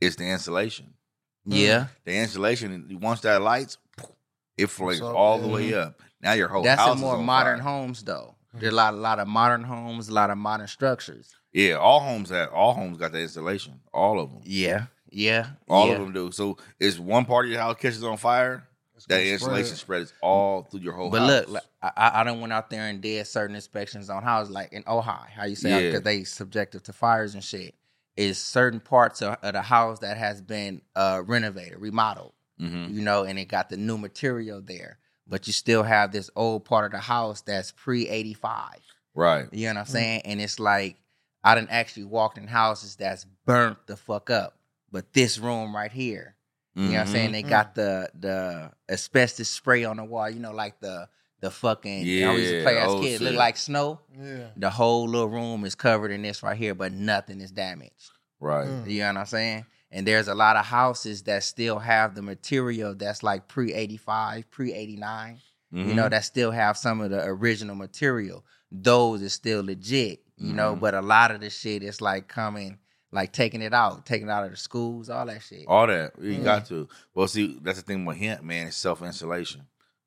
[0.00, 0.92] It's the insulation.
[1.48, 3.78] Yeah, The insulation, once that lights,
[4.58, 6.02] it flames So, all the way up.
[6.20, 7.68] Now your whole that's house in is more on modern fire.
[7.72, 8.34] homes though.
[8.52, 11.34] There's a lot, a lot of modern homes, a lot of modern structures.
[11.52, 13.80] Yeah, all homes have all homes got the insulation.
[13.92, 14.40] All of them.
[14.44, 15.94] Yeah, yeah, All yeah.
[15.94, 16.32] of them do.
[16.32, 18.75] So it's one part of your house catches on fire, It's
[19.08, 20.02] that insulation spread.
[20.02, 21.12] is all through your whole house.
[21.12, 21.28] But house.
[21.28, 24.52] look, like, I, I I done went out there and did certain inspections on houses,
[24.52, 25.88] like in Ojai, how you say, Yeah.
[25.90, 27.74] because they subjective to fires and shit.
[28.16, 32.90] Is certain parts of, of the house that has been uh, renovated, remodeled, Mhm.
[32.94, 34.98] you know, and it got the new material there.
[35.28, 38.78] But you still have this old part of the house that's pre eighty five.
[39.14, 39.46] Right.
[39.52, 40.22] You know what I'm saying?
[40.24, 40.96] And it's like
[41.44, 44.56] I done actually walked in houses that's burnt the fuck up.
[44.90, 46.35] But this room right here,
[46.76, 47.32] you know what I'm saying?
[47.32, 51.08] They got the the asbestos spray on the wall, you know, like the
[51.40, 54.00] the fucking yeah, I used to play as oh, kids, look like snow.
[54.18, 54.48] Yeah.
[54.56, 58.10] The whole little room is covered in this right here, but nothing is damaged.
[58.40, 58.66] Right.
[58.68, 58.90] Mm.
[58.90, 59.66] You know what I'm saying?
[59.90, 64.50] And there's a lot of houses that still have the material that's like pre 85,
[64.50, 65.40] pre 89
[65.72, 65.94] you Mhm.
[65.94, 68.44] know, that still have some of the original material.
[68.70, 70.80] Those is still legit, you know, Mhm.
[70.80, 72.78] but a lot of the shit is like coming,
[73.12, 75.64] like taking it out, taking it out of the schools, all that shit.
[75.68, 76.44] all that you Mm.
[76.44, 76.88] got to.
[77.14, 78.66] Well, see, that's the thing with hemp, man.
[78.66, 79.62] It's self insulation.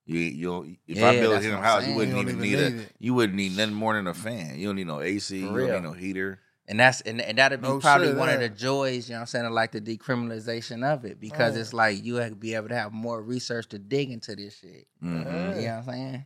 [0.06, 2.36] You, you, if I Yeah, build a hemp what I'm house, you wouldn't You even
[2.36, 2.82] even need, need a.
[2.84, 2.91] it.
[3.00, 4.58] You wouldn't need nothing more than a fan.
[4.58, 5.39] You don't need no AC.
[5.41, 5.68] For you real.
[5.68, 6.39] don't need no heater.
[6.68, 9.20] And that's and, and that'd be No probably shit, one of the joys, you know
[9.20, 11.20] what I'm saying, like the decriminalization of it.
[11.20, 11.60] Because Oh.
[11.62, 14.58] it's like you have to be able to have more research to dig into this
[14.60, 14.88] shit.
[15.04, 15.26] Mhm.
[15.26, 15.56] Yeah.
[15.56, 16.26] You know what I'm saying?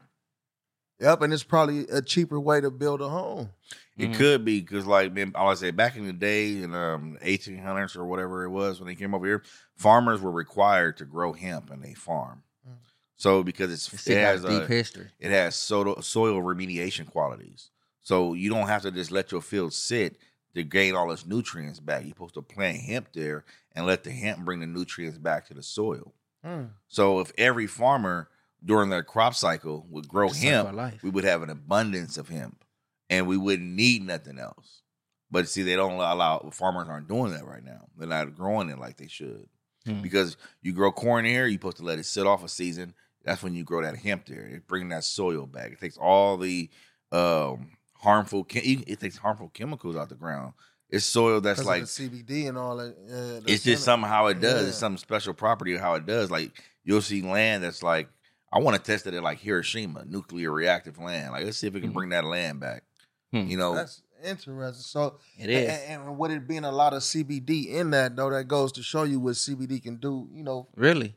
[1.00, 3.50] Yep, and it's probably a cheaper way to build a home.
[3.98, 4.16] It Mhm.
[4.16, 7.96] could be because, like, man, I would say back in the day in um, 1800s
[7.96, 9.44] or whatever it was when they came over here,
[9.76, 12.44] farmers were required to grow hemp in a farm.
[12.68, 12.76] Mm.
[13.18, 15.10] So because it's This it has got deep a, history.
[15.20, 17.70] it has soil, soil remediation qualities.
[18.02, 20.18] So you don't have to just let your field sit
[20.56, 22.02] to gain all its nutrients back.
[22.04, 23.44] You're supposed to plant hemp there
[23.76, 26.14] and let the hemp bring the nutrients back to the soil.
[26.46, 26.70] Mm.
[26.88, 28.30] So if every farmer
[28.66, 32.64] during their crop cycle would grow cycle hemp, we would have an abundance of hemp
[33.10, 34.82] and we wouldn't need nothing else.
[35.30, 37.88] But see, they don't allow farmers aren't doing that right now.
[37.98, 39.48] They're not growing it like they should.
[39.86, 40.02] Hmm.
[40.02, 42.94] Because you grow corn here, you're supposed to let it sit off a season.
[43.26, 44.46] That's when you grow that hemp there.
[44.46, 45.72] It brings that soil back.
[45.72, 46.70] It takes all the
[47.12, 50.54] um, harmful it takes harmful chemicals out the ground.
[50.90, 52.96] It's soil that's like the CBD and all that.
[53.08, 53.86] That's it's just it.
[53.86, 54.68] something how it does.
[54.68, 54.80] It's Yeah.
[54.80, 56.30] some special property of how it does.
[56.30, 56.52] Like
[56.84, 58.10] you'll see land that's like
[58.54, 61.32] I want to test it at like Hiroshima, nuclear reactive land.
[61.32, 61.94] Like let's see if we can Mhm.
[61.94, 62.84] bring that land back.
[63.32, 63.48] Hmm.
[63.48, 64.74] You know, That's interesting.
[64.84, 65.70] So It is.
[65.70, 68.84] And, and with it being a lot of CBD in that, though, that goes to
[68.84, 70.30] show you what CBD can do.
[70.32, 71.16] You know, really?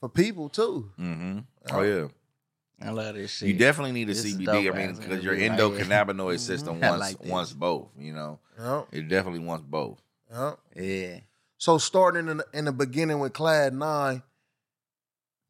[0.00, 0.90] for people too.
[0.96, 1.38] hmm
[1.70, 1.78] Oh.
[1.78, 2.08] oh yeah.
[2.84, 3.48] I love this shit.
[3.48, 4.44] You definitely need a This CBD.
[4.46, 7.88] dope I mean, because your interview right endocannabinoid system wants like wants both.
[7.96, 10.02] You know, Yeah, it definitely wants both.
[10.32, 10.54] yeah.
[10.74, 11.20] Yeah.
[11.58, 14.24] So starting in the, in the beginning with Clade Nine,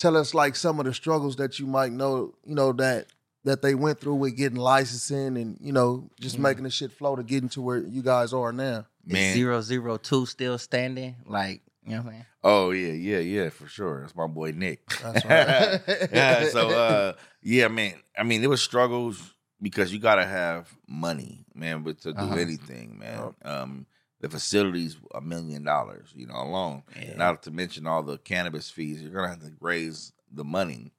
[0.02, 3.06] tell us like some of the struggles that you might know, you know that
[3.44, 6.40] that they went through with getting licensing and you know just Mhm.
[6.42, 8.86] making the shit flow to getting to where you guys are now.
[9.06, 11.16] Is Man, zero zero two still standing?
[11.26, 12.26] Like, you know what I'm saying?
[12.44, 14.00] Oh yeah, yeah, yeah, for sure.
[14.02, 14.80] That's my boy Nick.
[15.02, 15.80] That's right.
[16.12, 17.94] yeah, so uh yeah, man.
[18.18, 22.36] I mean, there was struggles because you gotta have money, man, but to do Uh-huh.
[22.38, 23.34] anything, man.
[23.44, 23.86] Um
[24.22, 26.82] the facility's a million dollars, you know, alone.
[26.98, 27.16] Yeah.
[27.16, 29.02] Not to mention all the cannabis fees.
[29.02, 30.92] You're gonna have to raise the money.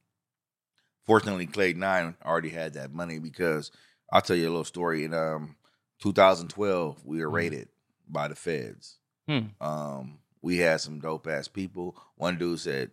[1.05, 3.71] Fortunately, Clade Nine already had that money because
[4.11, 5.03] I'll tell you a little story.
[5.03, 5.55] In um
[5.99, 7.34] 2012, we were Mhm.
[7.34, 7.69] raided
[8.07, 8.99] by the feds.
[9.28, 9.47] Hmm.
[9.61, 11.97] Um, we had some dope ass people.
[12.15, 12.91] One dude said,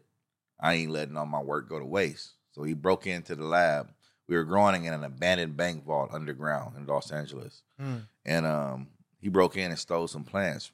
[0.61, 3.93] "I ain't letting all my work go to waste." So he broke into the lab.
[4.29, 7.99] We were growing in an abandoned bank vault underground in Los Angeles, Hmm.
[8.25, 8.91] and um,
[9.21, 10.73] he broke in and stole some plants.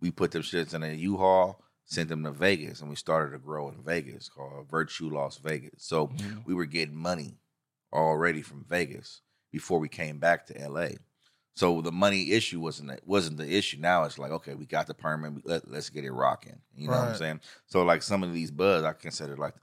[0.00, 3.38] We put them shits in a U-Haul, sent them to Vegas, and we started to
[3.38, 5.82] grow in Vegas called Virtue Las Vegas.
[5.84, 6.44] So Mhm.
[6.44, 7.38] we were getting money
[7.92, 10.96] already from Vegas before we came back to LA.
[11.54, 13.78] So the money issue wasn't wasn't the issue.
[13.78, 15.46] Now it's like, okay, we got the permit.
[15.46, 16.60] Let, let's get it rocking.
[16.74, 17.40] You know what I'm saying?
[17.66, 19.54] So like some of these buds, I consider like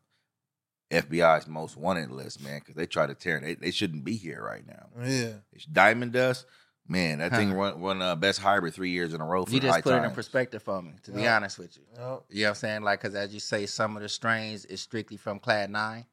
[0.91, 3.39] FBI's most wanted list, man, because they try to tear.
[3.39, 4.89] They they shouldn't be here right now.
[5.03, 5.33] Yeah.
[5.51, 6.45] It's Diamond Dust,
[6.87, 7.19] man.
[7.19, 9.83] That thing run, run uh, best hybrid three years in a row for You just
[9.83, 11.83] put it in perspective for me, to be honest with you.
[11.97, 12.23] Yep.
[12.29, 12.81] You know what I'm saying?
[12.83, 16.05] Like, because as you say, some of the strains is strictly from Clade Nine.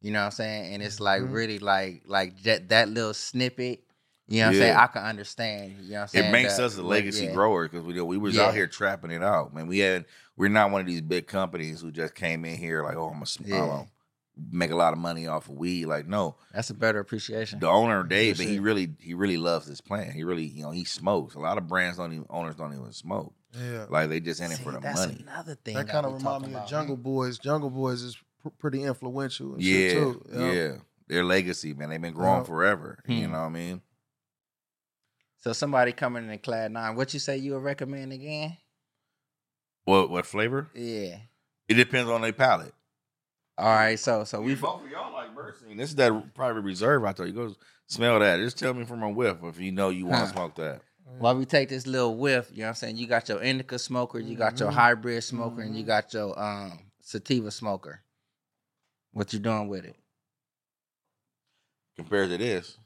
[0.00, 0.74] You know what I'm saying?
[0.74, 1.32] And it's like Mhm.
[1.32, 3.84] really like like that that little snippet.
[4.28, 4.76] You know what I'm saying?
[4.76, 5.76] I can understand.
[5.82, 6.24] You know what I'm saying?
[6.28, 7.32] It makes that- us a legacy yeah.
[7.32, 8.46] grower because we we was Yeah.
[8.46, 9.66] out here trapping it out, man.
[9.66, 10.06] We had
[10.36, 13.22] we're not one of these big companies who just came in here like, oh, I'm
[13.22, 13.84] a Yeah.
[14.36, 14.44] Yeah.
[14.50, 15.86] make a lot of money off of weed.
[15.86, 17.58] Like, no, That's a better appreciation.
[17.60, 20.12] the owner Dave, but he really he really loves this plant.
[20.12, 21.34] He really you know he smokes.
[21.34, 23.34] A lot of brands don't even owners don't even smoke.
[23.58, 23.86] Yeah.
[23.90, 24.82] Like they just in it for the money.
[24.82, 25.18] that's money.
[25.22, 26.68] another thing That that kind of we remind talking me of about.
[26.70, 27.38] Jungle Boys.
[27.38, 29.52] Jungle Boys is pr- pretty influential.
[29.54, 30.22] And Yeah, shit too.
[30.32, 30.72] yeah.
[31.08, 31.90] Their legacy, man.
[31.90, 32.44] They've been growing Yeah.
[32.44, 32.98] forever.
[33.06, 33.32] You Hmm.
[33.32, 33.82] know what I mean?
[35.40, 38.56] So somebody coming in Clade Nine, what you say you would recommend again?
[39.84, 40.70] What what flavor?
[40.74, 41.18] Yeah.
[41.68, 42.72] It depends on their palate.
[43.58, 43.98] All right.
[43.98, 45.74] So so we both of y'all like Mercy.
[45.74, 47.26] This is that private reserve out there.
[47.26, 47.54] You go
[47.86, 48.38] smell that.
[48.38, 50.80] Just tell me from a whiff if you know you want to smoke that.
[51.18, 52.96] while we take this little whiff, you know what I'm saying?
[52.96, 54.74] You got your indica smoker, you got your Mhm.
[54.74, 55.86] hybrid smoker, and you Mhm.
[55.86, 58.02] got your um sativa smoker.
[59.12, 59.96] What you doing with it?
[61.96, 62.78] Compared to this,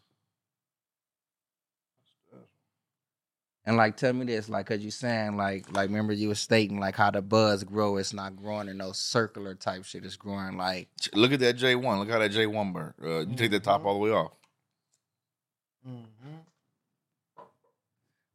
[3.69, 6.79] And like, tell me this, like, cause you saying like, like, remember you were stating
[6.79, 7.97] like how the buds grow.
[7.97, 10.05] It's not growing in no circular type shit.
[10.05, 11.99] It's growing like look at that J one.
[11.99, 12.95] Look how that J one burn.
[13.03, 14.31] Uh, you take the top all the way off.
[15.87, 16.03] Mhm.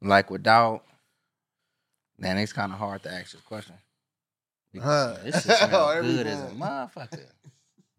[0.02, 0.84] like without.
[2.18, 3.74] Man, it's kind of hard to ask this question.
[4.80, 5.16] Huh.
[5.24, 6.58] This shit smell Every good as a time.
[6.58, 7.26] motherfucker.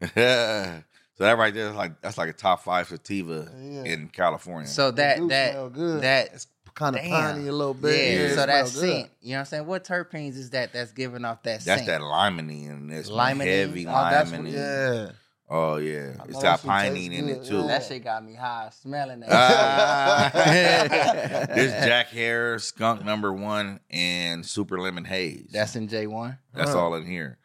[1.17, 3.83] so that right there is like that's like a top five sativa Yeah.
[3.83, 4.67] in California.
[4.67, 6.01] So that that smell good.
[6.03, 7.81] that it's kind of piney a little yeah.
[7.81, 8.21] bit.
[8.21, 8.71] it so smell that good.
[8.73, 9.65] scent, you know what I'm saying?
[9.67, 11.65] What terpenes is that that's giving off that scent?
[11.65, 12.01] that's scent?
[12.01, 13.45] that limonene and this Limonene?
[13.45, 14.53] heavy Oh, that's what, limonene.
[14.53, 15.11] yeah.
[15.49, 17.57] Oh yeah, it's got that shit pinene in it too.
[17.57, 17.67] yeah.
[17.67, 19.29] That shit got me high smelling that.
[19.31, 20.31] Ah.
[20.33, 21.49] Shit.
[21.55, 25.49] this Jack Herer Skunk Number One and Super Lemon Haze.
[25.51, 26.37] That's in J one.
[26.53, 26.79] That's Huh.
[26.79, 27.37] all in here.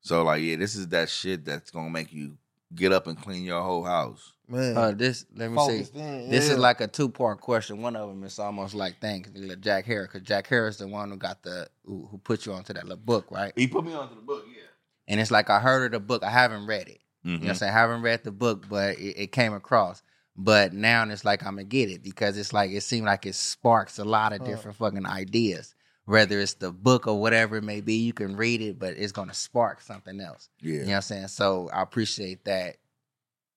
[0.00, 2.36] So like, yeah, this is that shit that's gonna make you
[2.74, 4.32] get up and clean your whole house.
[4.48, 4.76] Man.
[4.76, 5.98] Uh, this let me see.
[5.98, 6.52] In, This yeah.
[6.54, 7.82] is like a two part question.
[7.82, 9.28] One of them is almost like thank
[9.60, 12.52] Jack Herer because Jack Herer is the one who got the who, who put you
[12.52, 13.52] onto that little book, right?
[13.56, 14.62] He put me onto the book, yeah.
[15.08, 16.22] And it's like I heard of the book.
[16.22, 17.00] I haven't read it.
[17.22, 17.72] You know what I'm saying?
[17.74, 20.00] I haven't read the book, but it, it came across.
[20.36, 23.34] But now it's like I'm gonna get it because it's like it seemed like it
[23.34, 24.46] sparks a lot of Huh.
[24.46, 25.74] different fucking ideas.
[26.04, 29.10] Whether it's the book or whatever it may be, you can read it, but it's
[29.10, 30.50] gonna spark something else.
[30.60, 30.72] Yeah.
[30.72, 31.28] You know what I'm saying?
[31.28, 32.76] So I appreciate that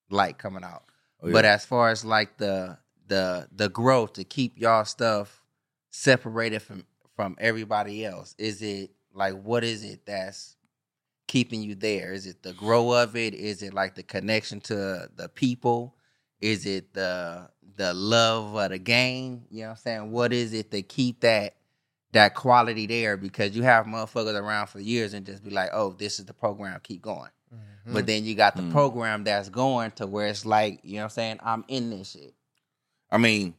[0.10, 0.84] light coming out.
[1.22, 1.34] Oh, yeah.
[1.34, 5.44] But as far as like the the the growth to keep y'all stuff
[5.92, 6.86] separated from
[7.16, 10.56] from everybody else, is it like what is it that's
[11.28, 12.14] keeping you there?
[12.14, 13.34] Is it the grow of it?
[13.34, 15.96] Is it like the connection to the people?
[16.42, 19.46] Is it the the love of the game?
[19.50, 20.12] You know what I'm saying?
[20.12, 21.56] What is it to keep that
[22.14, 23.18] that quality there?
[23.18, 26.34] Because you have motherfuckers around for years and just be like, oh, this is the
[26.34, 27.30] program, keep going.
[27.54, 27.94] Mhm.
[27.94, 28.72] But then you got the Mm.
[28.72, 31.40] program that's going to where it's like, you know what I'm saying?
[31.44, 32.34] I'm in this shit.
[33.12, 33.56] I mean,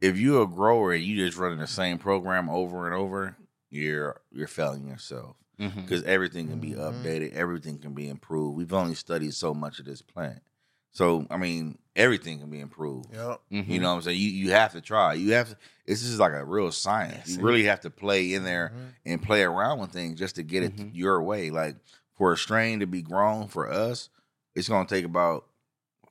[0.00, 3.36] if you're a grower and you just running the same program over and over,
[3.70, 5.82] you're you're failing yourself Mm-hmm.
[5.82, 6.78] because everything can be Mhm.
[7.02, 8.56] updated, everything can be improved.
[8.56, 10.42] We've only studied so much of this plant,
[10.90, 13.12] so I mean, everything can be improved.
[13.12, 13.40] Yep.
[13.52, 13.70] Mm-hmm.
[13.70, 14.18] You know what I'm saying?
[14.18, 15.14] You you have to try.
[15.14, 15.56] You have to.
[15.86, 17.28] This is like a real science.
[17.28, 18.92] Yes, you really have to play in there Mhm.
[19.12, 20.90] and play around with things just to get it Mhm.
[20.94, 21.50] your way.
[21.50, 21.76] Like
[22.20, 24.10] for a strain to be grown for us,
[24.54, 25.46] it's going to take about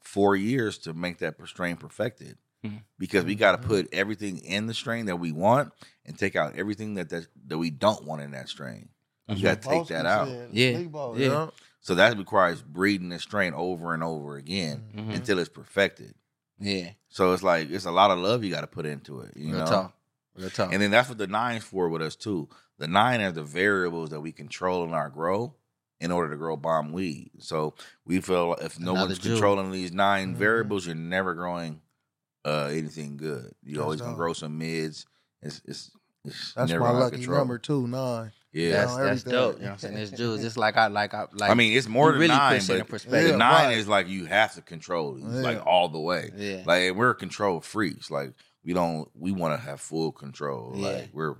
[0.01, 2.35] four years to make that strain perfected.
[2.65, 2.81] Mhm.
[2.97, 3.67] Because we got to Mhm.
[3.67, 5.71] put everything in the strain that we want
[6.05, 8.89] and take out everything that that, that we don't want in that strain.
[9.27, 9.41] You Mhm.
[9.43, 10.27] got to take that out.
[10.29, 10.77] said, Yeah.
[10.79, 11.27] Big Bo, Yeah.
[11.27, 11.49] yeah.
[11.79, 15.13] So that requires breeding the strain over and over again Mhm.
[15.13, 16.15] until it's perfected.
[16.57, 16.93] Yeah.
[17.09, 19.37] So it's like it's a lot of love you got to put into it.
[19.37, 19.93] You Real know, talk.
[20.35, 20.73] Real talk.
[20.73, 22.49] and then that's what the nine's for with us too.
[22.79, 25.53] The nine are the variables that we control in our grow
[25.99, 27.31] in order to grow bomb weed.
[27.39, 27.73] So
[28.05, 29.33] we feel if no Another one's jewel.
[29.35, 30.37] controlling these 9 Mhm.
[30.37, 31.81] variables, you're never growing
[32.45, 33.53] uh, anything good.
[33.63, 35.05] You That's always gonna grow some mids.
[35.41, 35.91] It's it's,
[36.25, 37.37] it's That's never my lucky control.
[37.39, 38.31] number two, nine.
[38.53, 39.55] Yeah, that's that's dope.
[39.57, 39.97] You know what I'm saying?
[39.97, 40.43] It's Jews.
[40.43, 42.87] It's like I like I like I mean it's more than really nine, in but
[42.87, 43.31] perspective.
[43.31, 43.77] the nine right.
[43.77, 45.41] is like you have to control it, Yeah.
[45.41, 46.31] like all the way.
[46.35, 46.63] yeah.
[46.65, 48.09] Like we're control freaks.
[48.09, 48.33] Like
[48.63, 50.71] we don't we want to have full control.
[50.75, 50.87] Yeah.
[50.87, 51.35] Like we're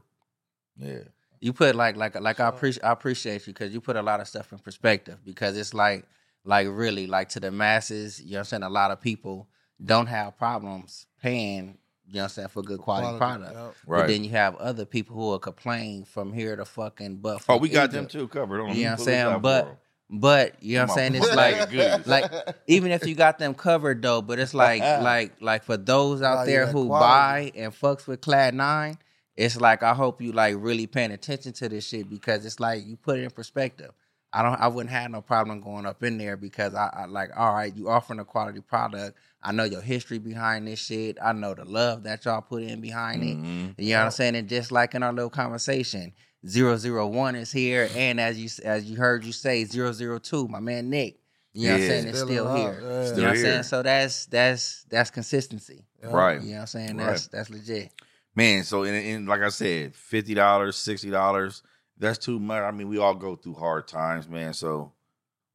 [0.78, 1.00] yeah.
[1.42, 4.20] You put like like like I appreciate I appreciate you because you put a lot
[4.20, 6.06] of stuff in perspective because it's like
[6.46, 8.64] like really like to the masses, you know what I'm saying?
[8.64, 9.48] A lot of people
[9.84, 11.78] don't have problems paying,
[12.08, 13.54] you know what I'm saying, for good quality, product.
[13.54, 13.76] Yep.
[13.88, 14.00] Right.
[14.02, 17.58] But then you have other people who are complaining from here to fucking but oh,
[17.58, 18.60] we got them too covered.
[18.60, 19.40] Hold on, You know what I'm saying?
[19.42, 19.78] But for 'em.
[20.20, 21.16] but you know what I'm saying?
[21.16, 22.08] It's like Good.
[22.08, 22.32] like
[22.68, 26.40] even if you got them covered though, but it's like like like for those out
[26.40, 27.52] Oh, there yeah, who quality.
[27.54, 28.98] buy and fucks with Clade Nine,
[29.40, 32.86] it's like I hope you like really paying attention to this shit because it's like
[32.86, 33.92] you put it in perspective.
[34.34, 37.30] I don't I wouldn't have no problem going up in there because I, I like
[37.36, 39.18] all right, you offering a quality product.
[39.42, 41.18] I know your history behind this shit.
[41.24, 43.38] I know the love that y'all put in behind it.
[43.38, 43.76] Mhm.
[43.78, 44.36] You know what I'm saying?
[44.36, 46.12] And just like in our little conversation,
[46.44, 47.90] 001 is here.
[47.96, 51.18] And as you as you heard you say, 002, my man Nick,
[51.54, 52.08] You know what I'm saying?
[52.08, 52.80] It's Still still here.
[52.82, 52.88] yeah.
[52.90, 53.64] You know Still what I'm saying?
[53.64, 55.86] So that's that's that's consistency.
[56.04, 56.12] Yeah.
[56.12, 56.42] Right.
[56.42, 56.98] You know what I'm saying?
[56.98, 57.06] Right.
[57.08, 57.92] That's that's legit.
[58.40, 61.62] Man, so in, in like I said, fifty dollars, sixty dollars,
[61.98, 62.64] that's too much.
[62.64, 64.54] I mean, we all go through hard times, man.
[64.54, 64.94] So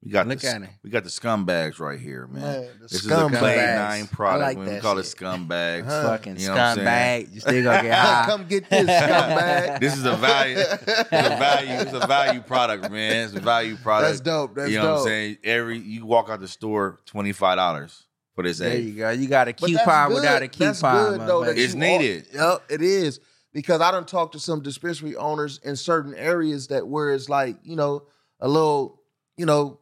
[0.02, 0.68] we got Look the, at it.
[0.82, 2.42] we got the scumbags right here, man.
[2.42, 3.38] Man, the this is a scumbags.
[3.38, 4.42] Clade Nine product.
[4.42, 5.86] like we that call it scumbags.
[5.86, 6.02] Huh.
[6.10, 7.26] Fucking You know what I'm saying?
[7.26, 7.34] scumbag.
[7.34, 8.26] You still gonna get high.
[8.26, 9.80] Come get this scumbag.
[9.84, 10.56] This is a value.
[10.58, 11.72] It's a value.
[11.72, 13.24] It's a value product, man.
[13.24, 14.10] It's a value product.
[14.10, 14.54] That's dope.
[14.56, 14.92] That's you know dope.
[14.96, 15.36] what I'm saying?
[15.42, 18.04] Every you walk out the store, twenty five dollars
[18.34, 18.84] for this There egg.
[18.84, 19.10] you go.
[19.10, 21.18] You got a coupon without a That's coupon.
[21.18, 22.26] good, though, that It's needed.
[22.38, 23.20] All, yep, it is.
[23.52, 27.56] Because I don't talk to some dispensary owners in certain areas that where it's like,
[27.62, 28.02] you know,
[28.40, 29.00] a little,
[29.36, 29.78] you know,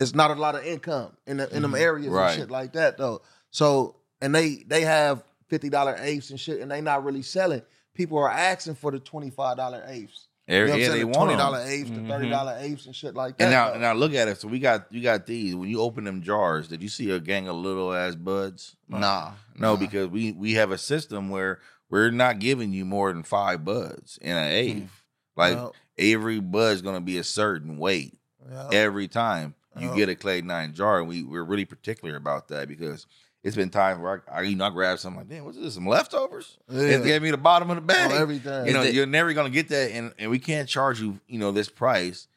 [0.00, 2.16] it's not a lot of income in the, in them areas Mm-hmm.
[2.16, 2.30] Right.
[2.32, 3.22] and shit like that though.
[3.50, 7.62] So and they they have fifty dollar apes and shit, and they not really selling.
[7.94, 10.26] People are asking for the twenty five dollar apes.
[10.48, 11.38] You know Every, what I'm yeah, they the want twenty 'em.
[11.38, 12.08] dollar apes, the Mhm.
[12.08, 13.44] thirty dollar apes and shit like that.
[13.44, 13.78] And now, though.
[13.78, 14.38] now look at it.
[14.40, 15.54] So we got you got these.
[15.54, 18.76] When you open them jars, did you see a gang of little ass buds?
[18.88, 19.32] Nah.
[19.56, 19.76] No, nah.
[19.76, 24.18] because we we have a system where we're not giving you more than five buds
[24.20, 24.90] in an eighth.
[25.36, 28.18] Like Yep, every bud's gonna be a certain weight
[28.50, 28.72] yep.
[28.72, 29.96] every time you Yep.
[29.96, 33.06] get a clade nine jar, and we we're really particular about that because
[33.44, 35.74] it's been times where I, I you know I grab something like, damn, what's this?
[35.74, 36.58] Some leftovers?
[36.70, 36.80] Yeah.
[36.82, 38.10] It gave me the bottom of the On bag.
[38.12, 38.66] Oh, everything.
[38.66, 41.18] you know, Is it- you're never gonna get that, and, and we can't charge you,
[41.26, 42.28] you know, this price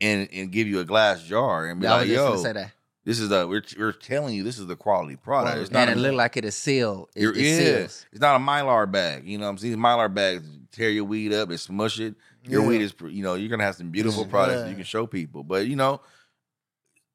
[0.00, 2.72] and and give you a glass jar and be I like, yo, say that.
[3.04, 5.54] this is a we're we're telling you this is the quality product.
[5.54, 5.62] Right.
[5.62, 7.08] It's not And a, it looked like it is sealed.
[7.14, 8.06] It, it yeah, seals.
[8.12, 9.26] it's not a mylar bag.
[9.26, 12.14] You know, what I'm saying mylar bags tear your weed up, and smush it.
[12.46, 12.68] Your Yeah.
[12.68, 15.44] weed is, you know, you're gonna have some beautiful products that you can show people.
[15.44, 16.00] But you know,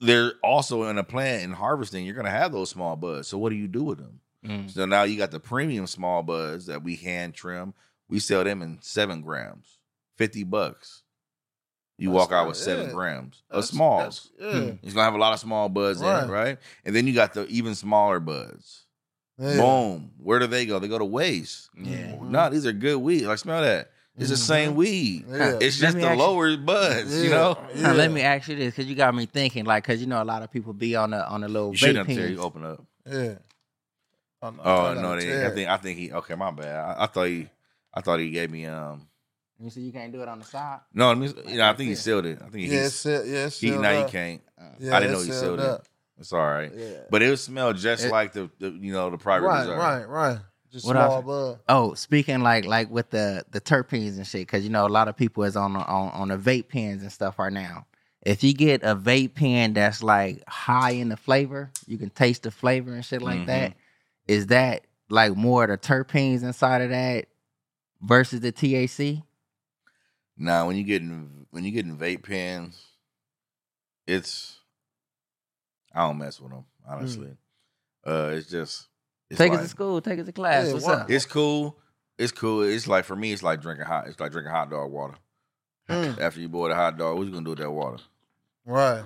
[0.02, 2.06] they're also in a plant and harvesting.
[2.06, 3.28] You're gonna have those small buds.
[3.28, 4.20] So what do you do with them?
[4.45, 4.70] Mm.
[4.72, 7.74] So now you got the premium small buds that we hand trim.
[8.08, 9.78] We sell them in seven grams,
[10.18, 11.04] fifty bucks.
[11.97, 12.93] You That's walk out with seven yeah.
[12.93, 14.32] grams of That's- smalls.
[14.39, 14.72] that's- Yeah.
[14.84, 16.24] It's gonna have a lot of small buds in Right.
[16.24, 16.58] it, right?
[16.86, 18.86] And then you got the even smaller buds.
[19.38, 19.58] yeah.
[19.58, 20.12] Boom.
[20.18, 20.80] Where do they go?
[20.80, 21.70] They go to waste.
[21.78, 22.16] Yeah.
[22.22, 23.26] No, these are good weed.
[23.26, 23.91] Like smell that.
[24.20, 25.26] It's the same weed.
[25.30, 25.57] Yeah.
[25.61, 27.36] It's just the ask you- lower buds, you Yeah.
[27.36, 27.57] know.
[27.76, 30.22] Now, let me ask you this, because you got me thinking, like, because you know
[30.22, 32.63] a lot of people be on the on the little You shouldn't until you open
[32.65, 32.84] up.
[33.09, 33.36] Yeah.
[34.41, 35.45] Oh, no, Oh I no, they.
[35.45, 36.76] I think I think he okay, my bad.
[36.97, 37.49] I, I thought he
[37.93, 39.07] I thought he gave me um
[39.59, 40.80] You see, you can't do it on the side.
[40.93, 42.39] no, I mean, you know, I think he sealed it.
[42.41, 44.41] I think Yeah, he, it's seal- yeah, it's he sealed now you can't.
[44.80, 45.82] Yeah, I didn't know he sealed sealed it.
[46.20, 46.72] It's all right.
[46.76, 46.88] Yeah.
[47.09, 49.78] But it would smell just It- like the, the you know the private Right, reserve.
[49.78, 50.38] right, right.
[50.72, 51.59] Just What I- bud.
[51.67, 55.07] Oh, speaking like like with the the terpenes and shit, because you know a lot
[55.07, 57.88] of people is on on on the vape pens and stuff right now.
[58.22, 62.43] If you get a vape pen that's like high in the flavor, you can taste
[62.43, 63.45] the flavor and shit like Mhm.
[63.47, 63.74] that.
[64.28, 67.30] Is that like more of the terpenes inside of that
[68.01, 69.24] versus the THC?
[70.38, 72.80] Now when you get in when you get in vape pens,
[74.05, 74.59] it's
[75.95, 77.36] I don't mess with them honestly.
[78.05, 78.88] Uh, it's just
[79.30, 80.68] it's take like, it to school, take us to class.
[80.68, 81.12] Yeah, What's what- up?
[81.12, 81.78] It's cool.
[82.18, 82.64] It's cool.
[82.64, 84.08] It's like for me, it's like drinking hot.
[84.08, 85.16] It's like drinking hot dog water.
[85.90, 87.98] Mm, After you boil the hot dog, what you gonna do with that water?
[88.66, 89.04] right.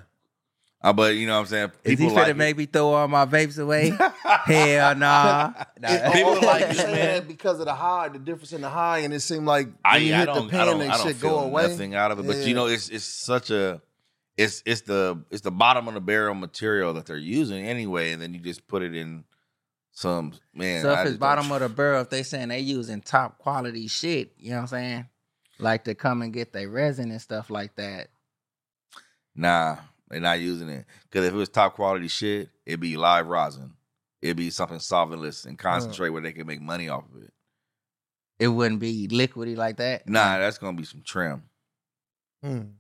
[0.82, 1.72] Uh, but you know what I'm saying.
[1.86, 2.36] Is he People finna like it.
[2.36, 3.92] make me throw all my vapes away?
[4.46, 5.54] Hell nah.
[5.82, 7.28] It- People like you it, saying man.
[7.28, 10.14] because of the high, the difference in the high, and it seemed like I, you
[10.14, 11.68] I hit don't, the pen I don't, and I shit feel go away.
[11.70, 12.28] nothing out of it.
[12.28, 13.82] But you know, it's it's such a,
[14.36, 18.22] it's it's the it's the bottom of the barrel material that they're using anyway, and
[18.22, 19.24] then you just put it in
[19.94, 20.82] some man.
[20.82, 23.38] So I if it's bottom don't- of the barrel, if they saying they using top
[23.38, 25.10] quality shit, you know what I'm saying?
[25.60, 28.10] Like to come and get their resin and stuff like that.
[29.36, 29.78] Nah,
[30.10, 30.86] they're not using it.
[31.04, 33.74] Because if it was top quality shit, it'd be live rosin.
[34.22, 37.34] It'd be something solventless and concentrate where they can make money off of it.
[38.40, 40.08] It wouldn't be liquidy like that.
[40.10, 41.44] Nah, that's gonna be some trim,
[42.44, 42.72] Mm.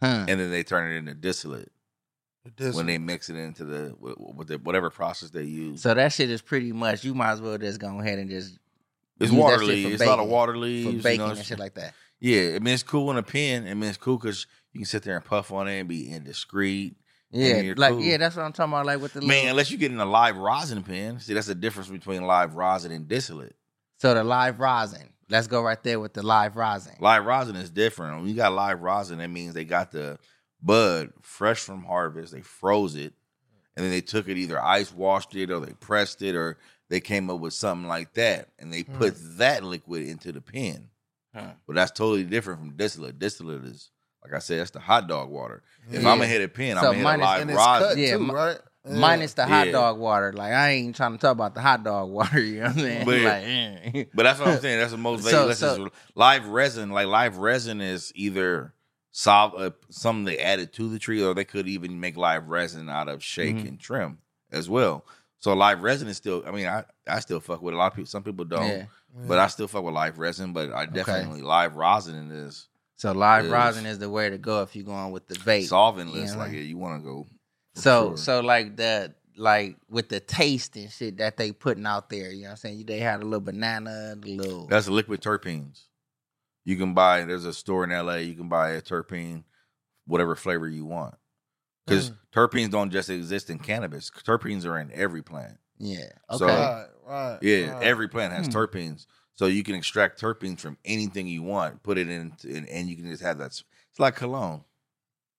[0.00, 0.26] Huh.
[0.28, 1.73] and then they turn it into distillate This
[2.72, 5.82] when they mix it into the with, with the, whatever process they use.
[5.82, 7.04] So that shit is pretty much.
[7.04, 8.58] You might as well just go ahead and just
[9.20, 9.88] it's use that water leaves.
[9.88, 10.92] for It's a lot of baking- water for leaves.
[10.94, 11.94] you baking know, and shit like that.
[12.20, 13.66] Yeah, I mean it's cool in a pen.
[13.66, 16.10] I mean it's cool because you can sit there and puff on it and be
[16.10, 16.96] indiscreet.
[17.30, 18.00] Yeah, like cool.
[18.02, 18.86] yeah, that's what I'm talking about.
[18.86, 21.18] Like with the Man, little, unless you get in a live rosin pen.
[21.20, 23.56] See, that's the difference between live rosin and distillate.
[23.98, 25.10] so the live rosin.
[25.30, 26.92] Let's go right there with the live rosin.
[27.00, 28.18] Live rosin is different.
[28.20, 30.18] When you got live rosin, that means they got the
[30.64, 32.32] bud fresh from harvest.
[32.32, 33.12] They froze it,
[33.76, 36.58] and then they took it either ice washed it or they pressed it or
[36.90, 40.88] they came up with something like that, and they put that liquid into the pen.
[41.34, 41.50] Huh.
[41.66, 43.18] But that's totally different from distillate.
[43.18, 43.90] Distillate is
[44.22, 45.62] like I said, that's the hot dog water.
[45.90, 46.10] If Yeah.
[46.10, 47.98] I'm gonna hit a pen, So I'm gonna hit a minus- live rosin.
[47.98, 48.58] Yeah, too, right?
[48.86, 48.94] Yeah.
[48.98, 49.72] Minus the hot Yeah.
[49.72, 50.32] dog water.
[50.32, 52.38] Like I ain't trying to talk about the hot dog water.
[52.40, 53.04] You know what I'm saying?
[53.06, 53.42] But- like,
[53.94, 54.04] eh.
[54.14, 54.78] But that's what I'm saying.
[54.78, 56.90] That's the most So- so- live resin.
[56.90, 58.73] Like live resin is either
[59.16, 62.88] solve uh, something they added to the tree, or they could even make live resin
[62.88, 63.68] out of shake Mhm.
[63.68, 64.18] and trim
[64.50, 65.04] as well.
[65.38, 66.42] So live resin is still.
[66.46, 67.76] I mean, I I still fuck with it.
[67.76, 68.06] a lot of people.
[68.08, 68.86] Some people don't, Yeah.
[69.28, 70.52] but I still fuck with live resin.
[70.52, 74.62] But I definitely live rosin is So live Is- rosin is the way to go
[74.62, 75.66] if you're going with the vape.
[75.68, 76.36] solvent Yeah, list.
[76.36, 77.26] Like yeah, you want to go.
[77.74, 78.16] So sure.
[78.16, 82.42] so like the like with the taste and shit that they putting out there, you
[82.42, 82.86] know what I'm saying?
[82.86, 85.82] They had a little banana, the little That's liquid terpenes.
[86.64, 87.24] You can buy.
[87.24, 88.16] There's a store in LA.
[88.16, 89.44] You can buy a terpene,
[90.06, 91.14] whatever flavor you want.
[91.86, 92.16] Because Mm.
[92.32, 94.10] terpenes don't just exist in cannabis.
[94.10, 95.58] Terpenes are in every plant.
[95.78, 96.08] yeah.
[96.38, 96.54] So- Okay.
[96.56, 97.38] Right, right.
[97.42, 97.82] Yeah, right.
[97.82, 98.52] every plant has Hmm.
[98.52, 101.82] terpenes, so you can extract terpenes from anything you want.
[101.82, 103.46] Put it in, and, and you can just have that.
[103.48, 103.64] It's
[103.98, 104.64] like cologne,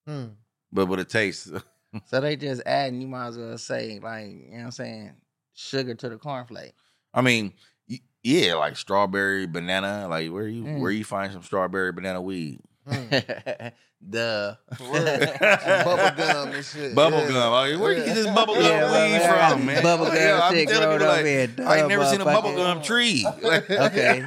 [0.05, 0.26] Hmm.
[0.71, 1.49] but with a taste.
[2.05, 5.15] so they just adding, you might as well say, like, you know what I'm saying,
[5.53, 6.73] sugar to the cornflake.
[7.13, 7.53] I mean, y-
[8.23, 10.07] yeah, like strawberry, banana.
[10.09, 10.79] Like where you Mm.
[10.79, 12.59] where you find some strawberry banana weed?
[12.88, 13.05] Hmm.
[14.07, 14.55] Duh.
[14.77, 16.93] Bubble gum and shit.
[16.93, 17.27] Bubble yeah.
[17.29, 17.51] gum.
[17.51, 19.49] Like, where you get this bubble gum Yeah, weed man.
[19.51, 19.83] from, man?
[19.83, 21.67] Bubble gum yeah, I be shit telling growing people, up like, here.
[21.67, 23.25] I ain't never seen a bubble gum tree.
[23.41, 24.25] Like- Okay.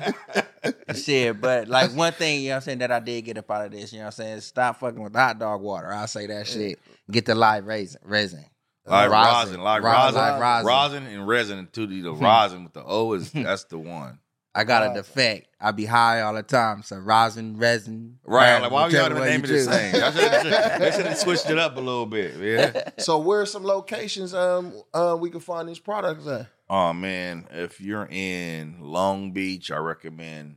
[0.96, 3.48] Shit, but like one thing, you know what I'm saying, that I did get up
[3.50, 5.92] out of this, you know what I'm saying, stop fucking with hot dog water.
[5.92, 6.80] I'll say that shit.
[7.10, 8.00] Get the live resin.
[8.04, 8.44] resin.
[8.88, 9.32] Live Rosin.
[9.34, 10.66] rosin, live Rosin, rosin, live rosin.
[10.66, 11.68] rosin, and resin.
[11.72, 14.18] To the, the rosin with the O is that's the one.
[14.54, 15.46] I got a defect.
[15.60, 16.82] I be high all the time.
[16.82, 18.18] So rosin, resin.
[18.24, 18.46] Right?
[18.54, 19.92] resin, Like why whichever y'all the name you of the same?
[20.80, 22.36] They should have switched it up a little bit.
[22.40, 22.90] Yeah.
[22.98, 26.48] So where's some locations um uh, we can find these products at?
[26.68, 30.56] Oh man, if you're in Long Beach, I recommend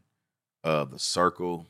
[0.64, 1.68] uh the Circle.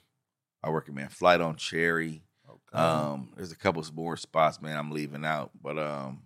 [0.63, 2.23] I recommend Flight on Cherry.
[2.49, 2.81] Okay.
[2.81, 4.77] Um, there's a couple more spots, man.
[4.77, 6.23] I'm leaving out, but um,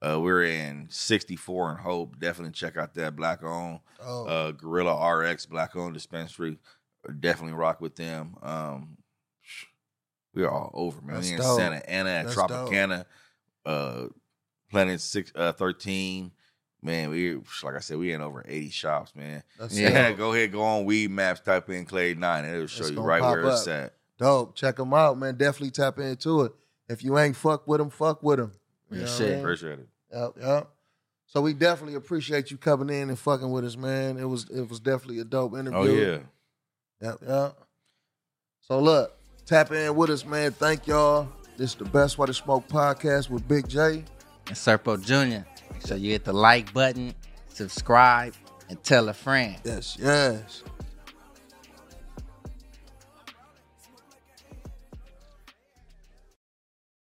[0.00, 2.18] uh, we're in 64 and Hope.
[2.18, 6.58] Definitely check out that black owned oh, uh, Gorilla RX black owned dispensary.
[7.20, 8.36] Definitely rock with them.
[8.42, 8.98] Um,
[10.34, 11.16] we're all over, man.
[11.16, 11.58] That's we in dope.
[11.58, 13.04] Santa Ana, at That's Tropicana,
[13.66, 14.06] uh,
[14.70, 16.30] Planet Six uh, 13.
[16.80, 17.34] Man, we
[17.64, 19.42] like I said, we in over 80 shops, man.
[19.58, 20.10] that's Yeah.
[20.10, 20.18] dope.
[20.18, 23.20] go ahead, go on Weedmaps, type in Clade Nine, and it'll show It's you right
[23.20, 23.94] where it's at.
[24.18, 24.54] Dope.
[24.54, 25.36] Check them out, man.
[25.36, 26.52] Definitely tap into it.
[26.88, 28.52] If you ain't fuck with them, fuck with them.
[28.90, 29.30] Yeah, what I shit.
[29.30, 29.38] mean?
[29.40, 29.88] Appreciate it.
[30.12, 30.68] Yep, yep.
[31.26, 34.16] So we definitely appreciate you coming in and fucking with us, man.
[34.16, 35.78] It was it was definitely a dope interview.
[35.78, 36.18] Oh yeah.
[37.08, 37.58] Yep, yep.
[38.60, 40.52] So look, tap in with us, man.
[40.52, 41.28] Thank y'all.
[41.58, 44.04] This is the Best Way to Smoke podcast with Big J.
[44.46, 45.46] And Serpo Jr.
[45.80, 47.14] So you hit the like button,
[47.48, 48.34] subscribe,
[48.70, 49.56] and tell a friend.
[49.64, 50.62] Yes, yes.